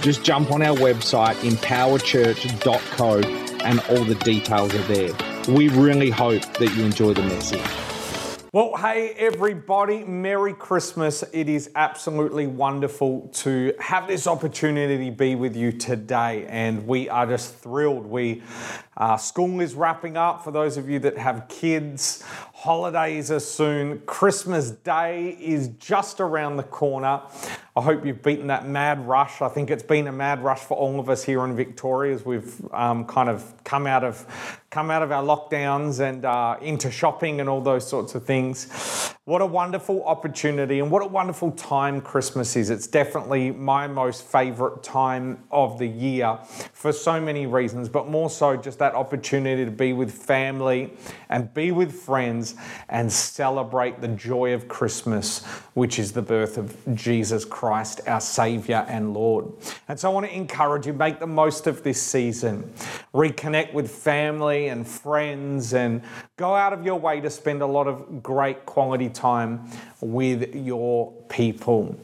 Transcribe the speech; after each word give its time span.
just 0.00 0.24
jump 0.24 0.50
on 0.50 0.62
our 0.62 0.76
website, 0.76 1.34
empowerchurch.co, 1.36 3.20
and 3.64 3.80
all 3.90 4.04
the 4.04 4.14
details 4.16 4.74
are 4.74 4.82
there. 4.84 5.12
We 5.48 5.68
really 5.68 6.10
hope 6.10 6.42
that 6.54 6.74
you 6.74 6.84
enjoy 6.84 7.14
the 7.14 7.22
message. 7.22 7.60
Well, 8.52 8.76
hey, 8.76 9.10
everybody, 9.10 10.02
Merry 10.02 10.54
Christmas. 10.54 11.22
It 11.32 11.48
is 11.48 11.70
absolutely 11.76 12.48
wonderful 12.48 13.28
to 13.34 13.72
have 13.78 14.08
this 14.08 14.26
opportunity 14.26 15.08
to 15.08 15.16
be 15.16 15.36
with 15.36 15.54
you 15.54 15.70
today, 15.70 16.46
and 16.48 16.84
we 16.84 17.08
are 17.08 17.26
just 17.26 17.54
thrilled. 17.54 18.06
We 18.06 18.42
uh, 18.96 19.16
school 19.18 19.60
is 19.60 19.74
wrapping 19.74 20.16
up 20.16 20.42
for 20.42 20.50
those 20.50 20.76
of 20.76 20.90
you 20.90 20.98
that 20.98 21.16
have 21.16 21.46
kids. 21.48 22.24
Holidays 22.52 23.30
are 23.30 23.38
soon. 23.38 24.00
Christmas 24.00 24.72
Day 24.72 25.36
is 25.40 25.68
just 25.78 26.18
around 26.20 26.56
the 26.56 26.64
corner. 26.64 27.22
I 27.76 27.82
hope 27.82 28.04
you've 28.04 28.22
beaten 28.22 28.48
that 28.48 28.66
mad 28.66 29.06
rush. 29.06 29.40
I 29.40 29.48
think 29.48 29.70
it's 29.70 29.82
been 29.82 30.08
a 30.08 30.12
mad 30.12 30.42
rush 30.42 30.58
for 30.58 30.76
all 30.76 30.98
of 30.98 31.08
us 31.08 31.22
here 31.22 31.44
in 31.44 31.54
Victoria 31.54 32.14
as 32.14 32.24
we've 32.24 32.60
um, 32.74 33.04
kind 33.04 33.28
of 33.28 33.54
come 33.62 33.86
out 33.86 34.02
of 34.02 34.60
come 34.70 34.88
out 34.88 35.02
of 35.02 35.10
our 35.10 35.22
lockdowns 35.22 35.98
and 35.98 36.24
uh, 36.24 36.56
into 36.62 36.92
shopping 36.92 37.40
and 37.40 37.48
all 37.48 37.60
those 37.60 37.86
sorts 37.86 38.14
of 38.14 38.24
things. 38.24 39.16
What 39.24 39.42
a 39.42 39.46
wonderful 39.46 40.04
opportunity 40.04 40.78
and 40.78 40.90
what 40.90 41.02
a 41.02 41.06
wonderful 41.06 41.50
time 41.52 42.00
Christmas 42.00 42.56
is. 42.56 42.70
It's 42.70 42.86
definitely 42.86 43.50
my 43.50 43.86
most 43.86 44.24
favorite 44.24 44.82
time 44.82 45.44
of 45.50 45.78
the 45.78 45.86
year 45.86 46.38
for 46.72 46.92
so 46.92 47.20
many 47.20 47.46
reasons, 47.46 47.88
but 47.88 48.08
more 48.08 48.30
so 48.30 48.56
just 48.56 48.78
that 48.78 48.94
opportunity 48.94 49.64
to 49.64 49.70
be 49.70 49.92
with 49.92 50.12
family 50.12 50.92
and 51.28 51.52
be 51.52 51.70
with 51.72 51.92
friends 51.92 52.54
and 52.88 53.12
celebrate 53.12 54.00
the 54.00 54.08
joy 54.08 54.54
of 54.54 54.68
Christmas, 54.68 55.44
which 55.74 55.98
is 55.98 56.12
the 56.12 56.22
birth 56.22 56.58
of 56.58 56.76
Jesus 56.94 57.44
Christ, 57.44 58.00
our 58.06 58.20
Savior 58.20 58.84
and 58.88 59.14
Lord. 59.14 59.46
And 59.88 59.98
so 59.98 60.10
I 60.10 60.14
want 60.14 60.26
to 60.26 60.34
encourage 60.34 60.86
you, 60.86 60.92
make 60.92 61.20
the 61.20 61.26
most 61.26 61.66
of 61.66 61.82
this 61.82 62.00
season. 62.00 62.72
Reconnect 63.12 63.72
with 63.74 63.90
family 63.90 64.59
and 64.68 64.86
friends 64.86 65.74
and 65.74 66.02
go 66.36 66.54
out 66.54 66.72
of 66.72 66.84
your 66.84 66.98
way 66.98 67.20
to 67.20 67.30
spend 67.30 67.62
a 67.62 67.66
lot 67.66 67.86
of 67.86 68.22
great 68.22 68.66
quality 68.66 69.08
time 69.08 69.68
with 70.00 70.54
your 70.54 71.12
people. 71.28 71.96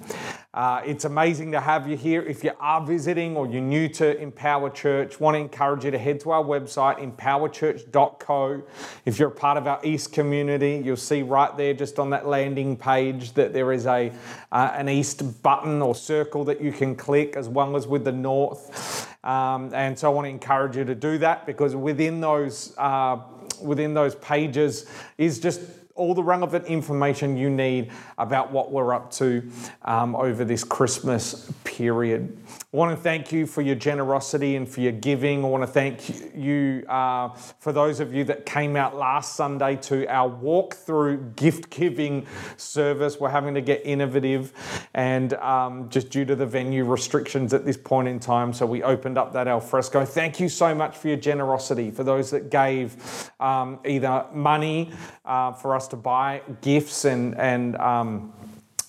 Uh, 0.57 0.81
it's 0.87 1.05
amazing 1.05 1.53
to 1.53 1.61
have 1.61 1.87
you 1.87 1.99
here. 1.99 2.23
If 2.23 2.43
you 2.43 2.51
are 2.59 2.81
visiting 2.81 3.37
or 3.37 3.47
you're 3.47 3.61
new 3.61 3.91
to 3.91 4.19
Empower 4.19 4.71
Church, 4.71 5.21
want 5.21 5.35
to 5.35 5.39
encourage 5.39 5.85
you 5.85 5.91
to 5.91 5.99
head 5.99 6.19
to 6.21 6.31
our 6.31 6.43
website, 6.43 6.99
empowerchurch.co. 6.99 8.63
If 9.05 9.19
you're 9.19 9.29
a 9.29 9.33
part 9.33 9.59
of 9.59 9.67
our 9.67 9.79
East 9.85 10.15
community, 10.15 10.81
you'll 10.83 10.97
see 10.97 11.21
right 11.21 11.55
there, 11.59 11.75
just 11.75 11.99
on 11.99 12.09
that 12.11 12.27
landing 12.27 12.75
page, 12.75 13.35
that 13.35 13.53
there 13.53 13.71
is 13.71 13.85
a 13.85 14.11
uh, 14.51 14.71
an 14.73 14.89
East 14.89 15.43
button 15.43 15.83
or 15.83 15.95
circle 15.95 16.43
that 16.45 16.63
you 16.63 16.73
can 16.73 16.97
click, 16.97 17.37
as 17.37 17.51
well 17.51 17.77
as 17.77 17.87
with 17.87 18.05
the 18.05 18.13
North. 18.13 19.15
Um, 19.27 19.75
and 19.75 19.99
so 19.99 20.09
I 20.09 20.15
want 20.15 20.27
to 20.27 20.31
encourage 20.31 20.77
you 20.77 20.85
to 20.85 20.95
do 20.95 21.19
that 21.19 21.47
because 21.47 21.75
within 21.75 22.21
those 22.21 22.73
uh, 22.79 23.19
within 23.61 23.93
those 23.93 24.15
pages 24.15 24.87
is 25.19 25.41
just 25.41 25.61
all 25.97 26.15
the 26.15 26.23
relevant 26.23 26.67
information 26.67 27.37
you 27.37 27.51
need 27.51 27.91
about 28.19 28.53
what 28.53 28.71
we're 28.71 28.95
up 28.95 29.11
to 29.13 29.51
um, 29.83 30.15
over 30.15 30.45
this 30.45 30.63
Christmas 30.63 31.51
period. 31.65 32.39
I 32.73 32.77
want 32.77 32.97
to 32.97 33.03
thank 33.03 33.33
you 33.33 33.47
for 33.47 33.63
your 33.63 33.75
generosity 33.75 34.57
and 34.57 34.69
for 34.69 34.81
your 34.81 34.93
giving. 34.93 35.45
I 35.45 35.49
want 35.49 35.63
to 35.63 35.67
thank 35.67 36.35
you 36.35 36.85
uh, 36.89 37.31
for 37.59 37.73
those 37.73 38.01
of 38.01 38.15
you 38.15 38.25
that 38.25 38.47
came 38.47 38.77
out 38.77 38.97
last 38.97 39.35
Sunday 39.35 39.77
to 39.77 40.07
our 40.07 40.29
walk-through 40.29 41.33
gift 41.37 41.71
giving 41.71 42.27
service. 42.57 43.19
We're 43.19 43.31
having 43.31 43.55
to 43.55 43.63
get 43.63 43.83
innovative 43.85 44.53
and 44.95 45.33
um, 45.35 45.89
just 45.89 46.11
due 46.11 46.25
to 46.27 46.37
the 46.37 46.47
venue 46.47 46.85
restrictions 46.85 47.55
at 47.55 47.65
this 47.65 47.77
point 47.77 48.09
in 48.09 48.21
time, 48.21 48.53
so 48.53 48.67
we 48.67 48.83
opened 48.83 49.17
up 49.19 49.33
that 49.33 49.49
alfresco. 49.49 50.05
Thank 50.05 50.39
you 50.41 50.49
so 50.49 50.75
much 50.75 50.97
for 50.97 51.09
your 51.09 51.17
generosity, 51.17 51.91
for 51.91 52.05
those 52.05 52.31
that 52.31 52.51
gave 52.51 53.31
um, 53.41 53.79
either 53.85 54.27
money 54.33 54.93
uh, 55.25 55.53
for 55.53 55.75
us 55.75 55.86
to 55.89 55.97
buy 55.97 56.43
gifts 56.61 57.05
and 57.05 57.39
and 57.39 57.77
um, 57.77 58.33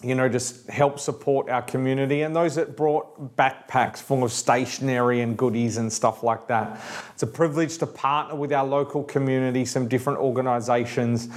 you 0.03 0.13
know 0.13 0.29
just 0.29 0.69
help 0.69 0.99
support 0.99 1.49
our 1.49 1.61
community 1.61 2.21
and 2.21 2.35
those 2.35 2.55
that 2.55 2.77
brought 2.77 3.35
backpacks 3.35 3.97
full 3.97 4.23
of 4.23 4.31
stationery 4.31 5.21
and 5.21 5.37
goodies 5.37 5.77
and 5.77 5.91
stuff 5.91 6.21
like 6.21 6.47
that. 6.47 6.79
It's 7.13 7.23
a 7.23 7.27
privilege 7.27 7.77
to 7.79 7.87
partner 7.87 8.35
with 8.35 8.53
our 8.53 8.65
local 8.65 9.03
community, 9.03 9.65
some 9.65 9.87
different 9.87 10.19
organisations. 10.19 11.29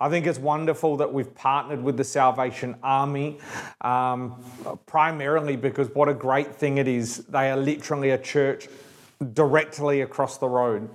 I 0.00 0.08
think 0.08 0.26
it's 0.26 0.38
wonderful 0.38 0.96
that 0.96 1.12
we've 1.12 1.34
partnered 1.34 1.82
with 1.82 1.96
the 1.96 2.04
Salvation 2.04 2.76
Army, 2.82 3.38
um, 3.82 4.42
primarily 4.86 5.56
because 5.56 5.88
what 5.90 6.08
a 6.08 6.14
great 6.14 6.54
thing 6.54 6.78
it 6.78 6.88
is. 6.88 7.18
They 7.26 7.50
are 7.50 7.56
literally 7.56 8.10
a 8.10 8.18
church 8.18 8.68
directly 9.32 10.02
across 10.02 10.38
the 10.38 10.48
road. 10.48 10.90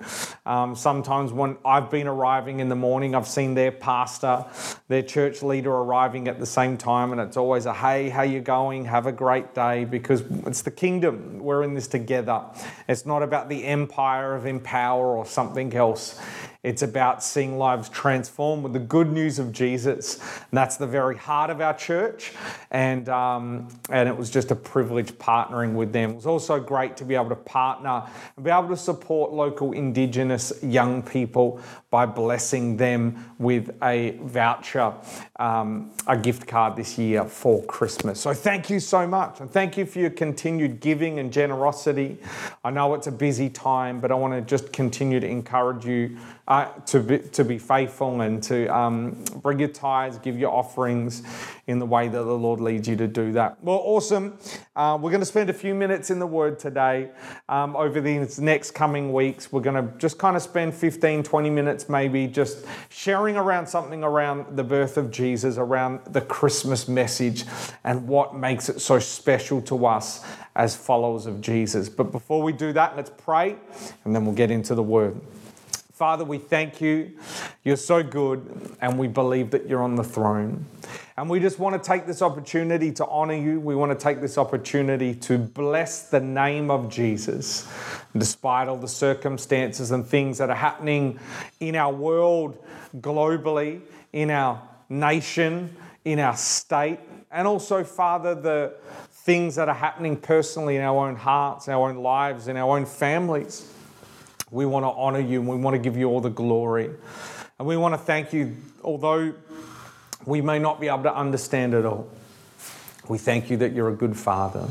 Um, 0.45 0.75
sometimes 0.75 1.33
when 1.33 1.57
I've 1.65 1.89
been 1.89 2.07
arriving 2.07 2.59
in 2.59 2.69
the 2.69 2.75
morning, 2.75 3.15
I've 3.15 3.27
seen 3.27 3.55
their 3.55 3.71
pastor, 3.71 4.45
their 4.87 5.01
church 5.01 5.41
leader 5.41 5.71
arriving 5.71 6.27
at 6.27 6.39
the 6.39 6.45
same 6.45 6.77
time, 6.77 7.11
and 7.11 7.21
it's 7.21 7.37
always 7.37 7.65
a 7.65 7.73
hey, 7.73 8.09
how 8.09 8.21
you 8.21 8.39
going? 8.39 8.85
Have 8.85 9.07
a 9.07 9.11
great 9.11 9.55
day 9.55 9.85
because 9.85 10.23
it's 10.45 10.61
the 10.61 10.71
kingdom. 10.71 11.39
We're 11.39 11.63
in 11.63 11.73
this 11.73 11.87
together. 11.87 12.43
It's 12.87 13.05
not 13.05 13.23
about 13.23 13.49
the 13.49 13.63
empire 13.65 14.35
of 14.35 14.45
empower 14.45 15.17
or 15.17 15.25
something 15.25 15.73
else. 15.73 16.19
It's 16.63 16.83
about 16.83 17.23
seeing 17.23 17.57
lives 17.57 17.89
transformed 17.89 18.61
with 18.61 18.73
the 18.73 18.79
good 18.79 19.11
news 19.11 19.39
of 19.39 19.51
Jesus. 19.51 20.19
And 20.19 20.51
that's 20.51 20.77
the 20.77 20.85
very 20.85 21.17
heart 21.17 21.49
of 21.49 21.59
our 21.59 21.73
church. 21.73 22.33
And, 22.69 23.09
um, 23.09 23.67
and 23.89 24.07
it 24.07 24.15
was 24.15 24.29
just 24.29 24.51
a 24.51 24.55
privilege 24.55 25.11
partnering 25.13 25.73
with 25.73 25.91
them. 25.91 26.11
It 26.11 26.15
was 26.17 26.27
also 26.27 26.59
great 26.59 26.97
to 26.97 27.05
be 27.05 27.15
able 27.15 27.29
to 27.29 27.35
partner 27.35 28.03
and 28.35 28.45
be 28.45 28.51
able 28.51 28.69
to 28.69 28.77
support 28.77 29.31
local 29.31 29.71
Indigenous 29.73 30.53
young 30.63 31.01
people 31.01 31.59
by 31.89 32.05
blessing 32.05 32.77
them 32.77 33.33
with 33.37 33.75
a 33.83 34.11
voucher, 34.21 34.93
um, 35.39 35.91
a 36.07 36.17
gift 36.17 36.47
card 36.47 36.75
this 36.75 36.97
year 36.97 37.25
for 37.25 37.61
Christmas. 37.63 38.19
So 38.19 38.33
thank 38.33 38.69
you 38.69 38.79
so 38.79 39.05
much. 39.05 39.41
And 39.41 39.51
thank 39.51 39.77
you 39.77 39.85
for 39.85 39.99
your 39.99 40.09
continued 40.09 40.79
giving 40.79 41.19
and 41.19 41.33
generosity. 41.33 42.17
I 42.63 42.69
know 42.71 42.93
it's 42.93 43.07
a 43.07 43.11
busy 43.11 43.49
time, 43.49 43.99
but 43.99 44.11
I 44.11 44.15
want 44.15 44.33
to 44.33 44.41
just 44.41 44.71
continue 44.71 45.19
to 45.19 45.27
encourage 45.27 45.85
you 45.85 46.17
uh, 46.51 46.65
to, 46.81 46.99
be, 46.99 47.17
to 47.17 47.45
be 47.45 47.57
faithful 47.57 48.19
and 48.19 48.43
to 48.43 48.67
um, 48.75 49.23
bring 49.37 49.57
your 49.57 49.69
tithes, 49.69 50.17
give 50.17 50.37
your 50.37 50.51
offerings 50.51 51.23
in 51.67 51.79
the 51.79 51.85
way 51.85 52.09
that 52.09 52.23
the 52.23 52.37
Lord 52.37 52.59
leads 52.59 52.89
you 52.89 52.97
to 52.97 53.07
do 53.07 53.31
that. 53.31 53.63
Well, 53.63 53.79
awesome. 53.81 54.37
Uh, 54.75 54.97
we're 54.99 55.11
going 55.11 55.21
to 55.21 55.25
spend 55.25 55.49
a 55.49 55.53
few 55.53 55.73
minutes 55.73 56.09
in 56.09 56.19
the 56.19 56.27
Word 56.27 56.59
today. 56.59 57.11
Um, 57.47 57.77
over 57.77 58.01
these 58.01 58.37
next 58.37 58.71
coming 58.71 59.13
weeks, 59.13 59.53
we're 59.53 59.61
going 59.61 59.81
to 59.81 59.97
just 59.97 60.17
kind 60.17 60.35
of 60.35 60.41
spend 60.41 60.73
15, 60.73 61.23
20 61.23 61.49
minutes 61.49 61.87
maybe 61.87 62.27
just 62.27 62.65
sharing 62.89 63.37
around 63.37 63.65
something 63.65 64.03
around 64.03 64.57
the 64.57 64.63
birth 64.65 64.97
of 64.97 65.09
Jesus, 65.09 65.57
around 65.57 66.01
the 66.07 66.19
Christmas 66.19 66.89
message, 66.89 67.45
and 67.85 68.09
what 68.09 68.35
makes 68.35 68.67
it 68.67 68.81
so 68.81 68.99
special 68.99 69.61
to 69.61 69.85
us 69.85 70.25
as 70.57 70.75
followers 70.75 71.27
of 71.27 71.39
Jesus. 71.39 71.87
But 71.87 72.11
before 72.11 72.41
we 72.41 72.51
do 72.51 72.73
that, 72.73 72.97
let's 72.97 73.11
pray 73.17 73.55
and 74.03 74.13
then 74.13 74.25
we'll 74.25 74.35
get 74.35 74.51
into 74.51 74.75
the 74.75 74.83
Word. 74.83 75.17
Father, 76.01 76.25
we 76.25 76.39
thank 76.39 76.81
you. 76.81 77.11
You're 77.63 77.77
so 77.77 78.01
good, 78.01 78.75
and 78.81 78.97
we 78.97 79.07
believe 79.07 79.51
that 79.51 79.67
you're 79.67 79.83
on 79.83 79.93
the 79.93 80.03
throne. 80.03 80.65
And 81.15 81.29
we 81.29 81.39
just 81.39 81.59
want 81.59 81.75
to 81.75 81.87
take 81.87 82.07
this 82.07 82.23
opportunity 82.23 82.91
to 82.93 83.05
honor 83.05 83.35
you. 83.35 83.59
We 83.59 83.75
want 83.75 83.91
to 83.91 84.03
take 84.03 84.19
this 84.19 84.39
opportunity 84.39 85.13
to 85.13 85.37
bless 85.37 86.09
the 86.09 86.19
name 86.19 86.71
of 86.71 86.89
Jesus, 86.89 87.71
despite 88.17 88.67
all 88.67 88.77
the 88.77 88.87
circumstances 88.87 89.91
and 89.91 90.03
things 90.03 90.39
that 90.39 90.49
are 90.49 90.55
happening 90.55 91.19
in 91.59 91.75
our 91.75 91.93
world 91.93 92.57
globally, 92.97 93.81
in 94.11 94.31
our 94.31 94.59
nation, 94.89 95.69
in 96.03 96.17
our 96.17 96.35
state, 96.35 96.97
and 97.29 97.47
also, 97.47 97.83
Father, 97.83 98.33
the 98.33 98.73
things 99.11 99.53
that 99.53 99.69
are 99.69 99.75
happening 99.75 100.17
personally 100.17 100.77
in 100.77 100.81
our 100.81 101.07
own 101.07 101.15
hearts, 101.15 101.69
our 101.69 101.91
own 101.91 101.97
lives, 101.97 102.47
in 102.47 102.57
our 102.57 102.75
own 102.75 102.87
families. 102.87 103.71
We 104.51 104.65
want 104.65 104.83
to 104.83 104.89
honor 104.89 105.21
you 105.21 105.39
and 105.39 105.47
we 105.47 105.55
want 105.55 105.75
to 105.75 105.79
give 105.79 105.95
you 105.95 106.09
all 106.09 106.19
the 106.19 106.29
glory. 106.29 106.89
And 107.57 107.67
we 107.67 107.77
want 107.77 107.93
to 107.93 107.97
thank 107.97 108.33
you, 108.33 108.57
although 108.83 109.33
we 110.25 110.41
may 110.41 110.59
not 110.59 110.81
be 110.81 110.87
able 110.87 111.03
to 111.03 111.15
understand 111.15 111.73
it 111.73 111.85
all. 111.85 112.09
We 113.07 113.17
thank 113.17 113.49
you 113.49 113.57
that 113.57 113.71
you're 113.71 113.89
a 113.89 113.95
good 113.95 114.17
father 114.17 114.67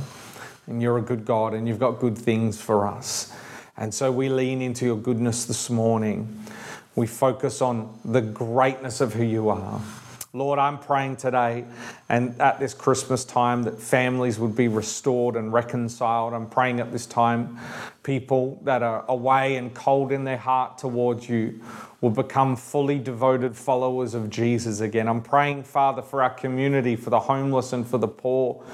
and 0.67 0.83
you're 0.83 0.99
a 0.99 1.03
good 1.03 1.25
God 1.25 1.55
and 1.55 1.67
you've 1.67 1.79
got 1.79 1.99
good 1.99 2.17
things 2.17 2.61
for 2.61 2.87
us. 2.87 3.33
And 3.77 3.95
so 3.95 4.13
we 4.13 4.29
lean 4.29 4.61
into 4.61 4.85
your 4.85 4.99
goodness 4.99 5.47
this 5.47 5.71
morning. 5.71 6.45
We 6.95 7.07
focus 7.07 7.63
on 7.63 7.99
the 8.05 8.21
greatness 8.21 9.01
of 9.01 9.15
who 9.15 9.25
you 9.25 9.49
are. 9.49 9.81
Lord, 10.33 10.61
I'm 10.61 10.79
praying 10.79 11.17
today 11.17 11.65
and 12.09 12.41
at 12.41 12.61
this 12.61 12.73
Christmas 12.73 13.25
time 13.25 13.65
that 13.65 13.81
families 13.81 14.39
would 14.39 14.55
be 14.55 14.69
restored 14.69 15.35
and 15.35 15.53
reconciled. 15.53 16.35
I'm 16.35 16.49
praying 16.49 16.79
at 16.79 16.93
this 16.93 17.05
time 17.05 17.59
people 18.05 18.61
that 18.63 18.81
are 18.81 19.05
away 19.09 19.57
and 19.57 19.75
cold 19.75 20.13
in 20.13 20.23
their 20.23 20.37
heart 20.37 20.79
towards 20.79 21.29
you 21.29 21.61
will 22.01 22.11
become 22.11 22.55
fully 22.55 23.01
devoted 23.01 23.57
followers 23.57 24.15
of 24.15 24.31
Jesus 24.31 24.79
again. 24.79 25.09
I'm 25.09 25.21
praying, 25.21 25.65
Father, 25.65 26.01
for 26.01 26.23
our 26.23 26.31
community, 26.31 26.95
for 26.95 27.11
the 27.11 27.21
homeless 27.21 27.73
and 27.73 27.85
for 27.85 27.99
the 27.99 28.09
poor 28.09 28.65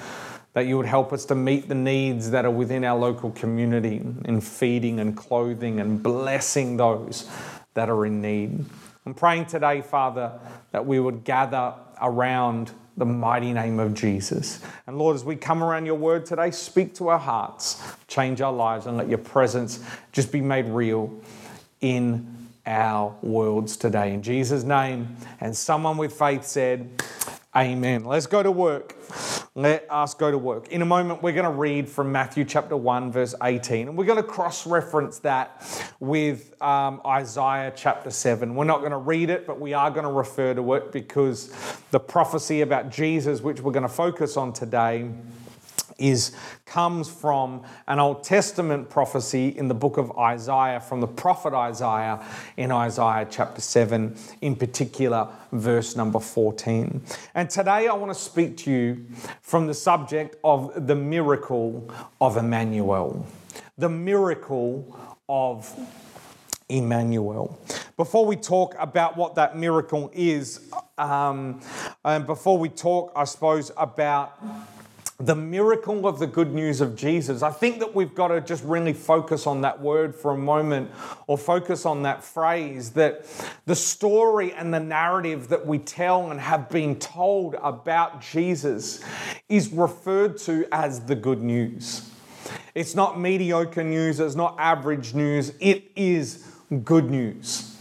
that 0.52 0.66
you 0.66 0.76
would 0.76 0.84
help 0.84 1.10
us 1.10 1.24
to 1.26 1.34
meet 1.34 1.68
the 1.68 1.74
needs 1.74 2.30
that 2.32 2.44
are 2.44 2.50
within 2.50 2.84
our 2.84 2.98
local 2.98 3.30
community 3.30 4.02
in 4.26 4.42
feeding 4.42 5.00
and 5.00 5.16
clothing 5.16 5.80
and 5.80 6.02
blessing 6.02 6.76
those 6.76 7.30
that 7.72 7.88
are 7.88 8.04
in 8.04 8.20
need. 8.20 8.62
I'm 9.06 9.14
praying 9.14 9.46
today, 9.46 9.82
Father, 9.82 10.32
that 10.72 10.84
we 10.84 10.98
would 10.98 11.22
gather 11.22 11.74
around 12.02 12.72
the 12.96 13.06
mighty 13.06 13.52
name 13.52 13.78
of 13.78 13.94
Jesus. 13.94 14.60
And 14.86 14.98
Lord, 14.98 15.14
as 15.14 15.24
we 15.24 15.36
come 15.36 15.62
around 15.62 15.86
your 15.86 15.94
word 15.94 16.26
today, 16.26 16.50
speak 16.50 16.94
to 16.96 17.08
our 17.08 17.18
hearts, 17.18 17.80
change 18.08 18.40
our 18.40 18.52
lives, 18.52 18.86
and 18.86 18.96
let 18.96 19.08
your 19.08 19.18
presence 19.18 19.82
just 20.10 20.32
be 20.32 20.40
made 20.40 20.66
real 20.66 21.14
in 21.80 22.48
our 22.66 23.14
worlds 23.22 23.76
today. 23.76 24.12
In 24.12 24.22
Jesus' 24.22 24.64
name. 24.64 25.16
And 25.40 25.56
someone 25.56 25.98
with 25.98 26.12
faith 26.12 26.44
said, 26.44 27.02
Amen. 27.54 28.04
Let's 28.04 28.26
go 28.26 28.42
to 28.42 28.50
work. 28.50 28.96
Let 29.56 29.86
us 29.90 30.12
go 30.12 30.30
to 30.30 30.36
work. 30.36 30.68
In 30.68 30.82
a 30.82 30.84
moment, 30.84 31.22
we're 31.22 31.32
going 31.32 31.50
to 31.50 31.58
read 31.58 31.88
from 31.88 32.12
Matthew 32.12 32.44
chapter 32.44 32.76
1, 32.76 33.10
verse 33.10 33.34
18, 33.42 33.88
and 33.88 33.96
we're 33.96 34.04
going 34.04 34.22
to 34.22 34.22
cross 34.22 34.66
reference 34.66 35.20
that 35.20 35.64
with 35.98 36.60
um, 36.62 37.00
Isaiah 37.06 37.72
chapter 37.74 38.10
7. 38.10 38.54
We're 38.54 38.64
not 38.64 38.80
going 38.80 38.90
to 38.90 38.98
read 38.98 39.30
it, 39.30 39.46
but 39.46 39.58
we 39.58 39.72
are 39.72 39.90
going 39.90 40.04
to 40.04 40.12
refer 40.12 40.52
to 40.52 40.74
it 40.74 40.92
because 40.92 41.50
the 41.90 41.98
prophecy 41.98 42.60
about 42.60 42.90
Jesus, 42.90 43.40
which 43.40 43.62
we're 43.62 43.72
going 43.72 43.82
to 43.82 43.88
focus 43.88 44.36
on 44.36 44.52
today, 44.52 45.10
is 45.98 46.32
comes 46.64 47.08
from 47.08 47.62
an 47.88 47.98
Old 47.98 48.24
Testament 48.24 48.90
prophecy 48.90 49.48
in 49.48 49.68
the 49.68 49.74
book 49.74 49.96
of 49.96 50.16
Isaiah 50.18 50.80
from 50.80 51.00
the 51.00 51.06
prophet 51.06 51.54
Isaiah 51.54 52.24
in 52.56 52.72
Isaiah 52.72 53.26
chapter 53.30 53.60
7 53.60 54.16
in 54.40 54.56
particular 54.56 55.28
verse 55.52 55.96
number 55.96 56.20
14. 56.20 57.02
And 57.34 57.48
today 57.48 57.88
I 57.88 57.94
want 57.94 58.12
to 58.12 58.18
speak 58.18 58.56
to 58.58 58.70
you 58.70 59.06
from 59.40 59.66
the 59.66 59.74
subject 59.74 60.36
of 60.44 60.86
the 60.86 60.96
miracle 60.96 61.90
of 62.20 62.36
Emmanuel. 62.36 63.26
The 63.78 63.88
miracle 63.88 64.98
of 65.28 65.72
Emmanuel. 66.68 67.58
Before 67.96 68.26
we 68.26 68.36
talk 68.36 68.74
about 68.78 69.16
what 69.16 69.36
that 69.36 69.56
miracle 69.56 70.10
is, 70.12 70.60
um, 70.98 71.60
and 72.04 72.26
before 72.26 72.58
we 72.58 72.68
talk, 72.68 73.12
I 73.14 73.24
suppose, 73.24 73.70
about 73.76 74.38
the 75.18 75.34
miracle 75.34 76.06
of 76.06 76.18
the 76.18 76.26
good 76.26 76.52
news 76.52 76.80
of 76.80 76.94
Jesus. 76.94 77.42
I 77.42 77.50
think 77.50 77.78
that 77.78 77.94
we've 77.94 78.14
got 78.14 78.28
to 78.28 78.40
just 78.40 78.62
really 78.64 78.92
focus 78.92 79.46
on 79.46 79.62
that 79.62 79.80
word 79.80 80.14
for 80.14 80.32
a 80.32 80.36
moment 80.36 80.90
or 81.26 81.38
focus 81.38 81.86
on 81.86 82.02
that 82.02 82.22
phrase 82.22 82.90
that 82.90 83.24
the 83.64 83.74
story 83.74 84.52
and 84.52 84.74
the 84.74 84.80
narrative 84.80 85.48
that 85.48 85.66
we 85.66 85.78
tell 85.78 86.30
and 86.30 86.38
have 86.38 86.68
been 86.68 86.98
told 86.98 87.54
about 87.62 88.20
Jesus 88.20 89.02
is 89.48 89.72
referred 89.72 90.36
to 90.38 90.66
as 90.70 91.00
the 91.00 91.14
good 91.14 91.40
news. 91.40 92.10
It's 92.74 92.94
not 92.94 93.18
mediocre 93.18 93.84
news, 93.84 94.20
it's 94.20 94.34
not 94.34 94.56
average 94.58 95.14
news, 95.14 95.52
it 95.60 95.90
is 95.96 96.46
good 96.84 97.10
news. 97.10 97.75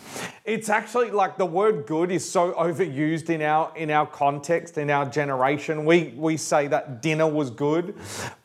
It's 0.46 0.70
actually 0.70 1.10
like 1.10 1.40
the 1.40 1.46
word 1.48 1.88
good 1.88 2.12
is 2.12 2.30
so 2.30 2.54
overused 2.54 3.32
in 3.32 3.42
our 3.42 3.76
in 3.76 3.90
our 3.90 4.06
context, 4.06 4.78
in 4.78 4.92
our 4.92 5.10
generation. 5.10 5.86
We 5.86 6.14
we 6.16 6.38
say 6.38 6.68
that 6.68 7.02
dinner 7.02 7.26
was 7.26 7.50
good, 7.50 7.96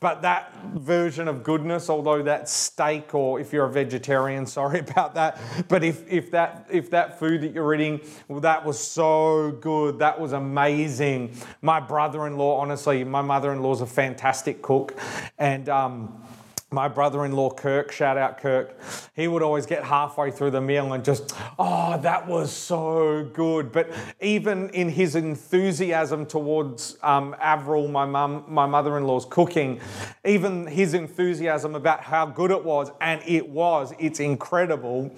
but 0.01 0.23
that 0.23 0.57
version 0.77 1.29
of 1.29 1.43
goodness, 1.43 1.91
although 1.91 2.23
that 2.23 2.49
steak 2.49 3.15
or 3.15 3.39
if 3.39 3.53
you're 3.53 3.67
a 3.67 3.71
vegetarian, 3.71 4.47
sorry 4.61 4.79
about 4.79 5.15
that. 5.17 5.39
But 5.69 5.85
if 5.85 6.11
if 6.11 6.31
that 6.31 6.67
if 6.71 6.89
that 6.89 7.19
food 7.19 7.43
that 7.43 7.53
you're 7.53 7.75
eating, 7.75 8.01
well, 8.29 8.41
that 8.41 8.65
was 8.65 8.79
so 8.79 9.53
good, 9.61 9.99
that 9.99 10.19
was 10.19 10.33
amazing. 10.33 11.37
My 11.61 11.81
brother-in-law, 11.81 12.61
honestly, 12.61 13.05
my 13.05 13.21
mother-in-law's 13.21 13.83
a 13.83 13.87
fantastic 13.87 14.63
cook, 14.63 14.99
and 15.39 15.69
um 15.69 16.23
my 16.73 16.87
brother 16.87 17.25
in 17.25 17.33
law, 17.33 17.51
Kirk, 17.51 17.91
shout 17.91 18.17
out 18.17 18.39
Kirk, 18.39 18.79
he 19.17 19.27
would 19.27 19.43
always 19.43 19.67
get 19.67 19.83
halfway 19.83 20.31
through 20.31 20.53
the 20.53 20.61
meal 20.61 20.93
and 20.93 21.05
just, 21.05 21.35
oh, 21.59 21.99
that 22.01 22.29
was 22.29 22.53
so 22.53 23.29
good. 23.33 23.73
But 23.73 23.91
even 24.21 24.71
in 24.71 24.89
his 24.89 25.17
enthusiasm 25.17 26.27
towards 26.27 26.97
um, 27.03 27.35
Avril, 27.41 27.89
my 27.89 28.05
mum, 28.05 28.45
my 28.47 28.67
mother 28.67 28.97
in 28.99 29.05
law's 29.05 29.25
cooking, 29.25 29.81
even 30.25 30.67
his 30.67 30.95
enthusiasm 30.95 31.75
about 31.75 32.03
how 32.03 32.27
good 32.27 32.53
it 32.53 32.65
was, 32.65 32.91
and 33.01 33.21
it 33.27 33.49
was, 33.49 33.93
it's 33.99 34.21
incredible, 34.21 35.13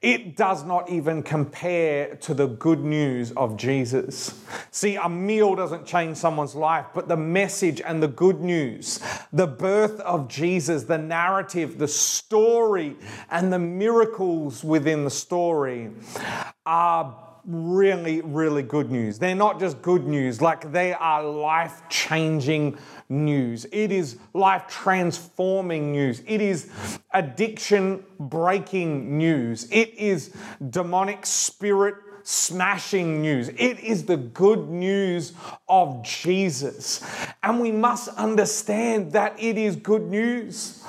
it 0.00 0.36
does 0.36 0.64
not 0.64 0.90
even 0.90 1.22
compare 1.22 2.14
to 2.16 2.34
the 2.34 2.46
good 2.46 2.80
news 2.80 3.32
of 3.32 3.56
Jesus. 3.56 4.38
See, 4.70 4.96
a 4.96 5.08
meal 5.08 5.54
doesn't 5.54 5.86
change 5.86 6.18
someone's 6.18 6.54
life, 6.54 6.86
but 6.94 7.08
the 7.08 7.16
message 7.16 7.80
and 7.80 8.02
the 8.02 8.08
good 8.08 8.40
news, 8.40 9.00
the 9.32 9.46
birth 9.46 9.98
of 10.00 10.28
Jesus, 10.28 10.83
the 10.86 10.98
narrative, 10.98 11.78
the 11.78 11.88
story, 11.88 12.96
and 13.30 13.52
the 13.52 13.58
miracles 13.58 14.64
within 14.64 15.04
the 15.04 15.10
story 15.10 15.90
are 16.66 17.24
really, 17.46 18.20
really 18.22 18.62
good 18.62 18.90
news. 18.90 19.18
They're 19.18 19.34
not 19.34 19.60
just 19.60 19.82
good 19.82 20.06
news, 20.06 20.40
like 20.40 20.72
they 20.72 20.92
are 20.94 21.22
life 21.22 21.82
changing 21.88 22.78
news. 23.08 23.66
It 23.70 23.92
is 23.92 24.16
life 24.32 24.66
transforming 24.66 25.92
news. 25.92 26.22
It 26.26 26.40
is 26.40 26.70
addiction 27.12 28.04
breaking 28.18 29.18
news. 29.18 29.68
It 29.70 29.94
is 29.94 30.34
demonic 30.70 31.26
spirit 31.26 31.96
smashing 32.24 33.20
news. 33.20 33.50
It 33.50 33.78
is 33.80 34.06
the 34.06 34.16
good 34.16 34.68
news 34.68 35.34
of 35.68 36.02
Jesus. 36.02 37.06
And 37.42 37.60
we 37.60 37.70
must 37.70 38.08
understand 38.08 39.12
that 39.12 39.38
it 39.38 39.56
is 39.56 39.76
good 39.76 40.02
news. 40.02 40.82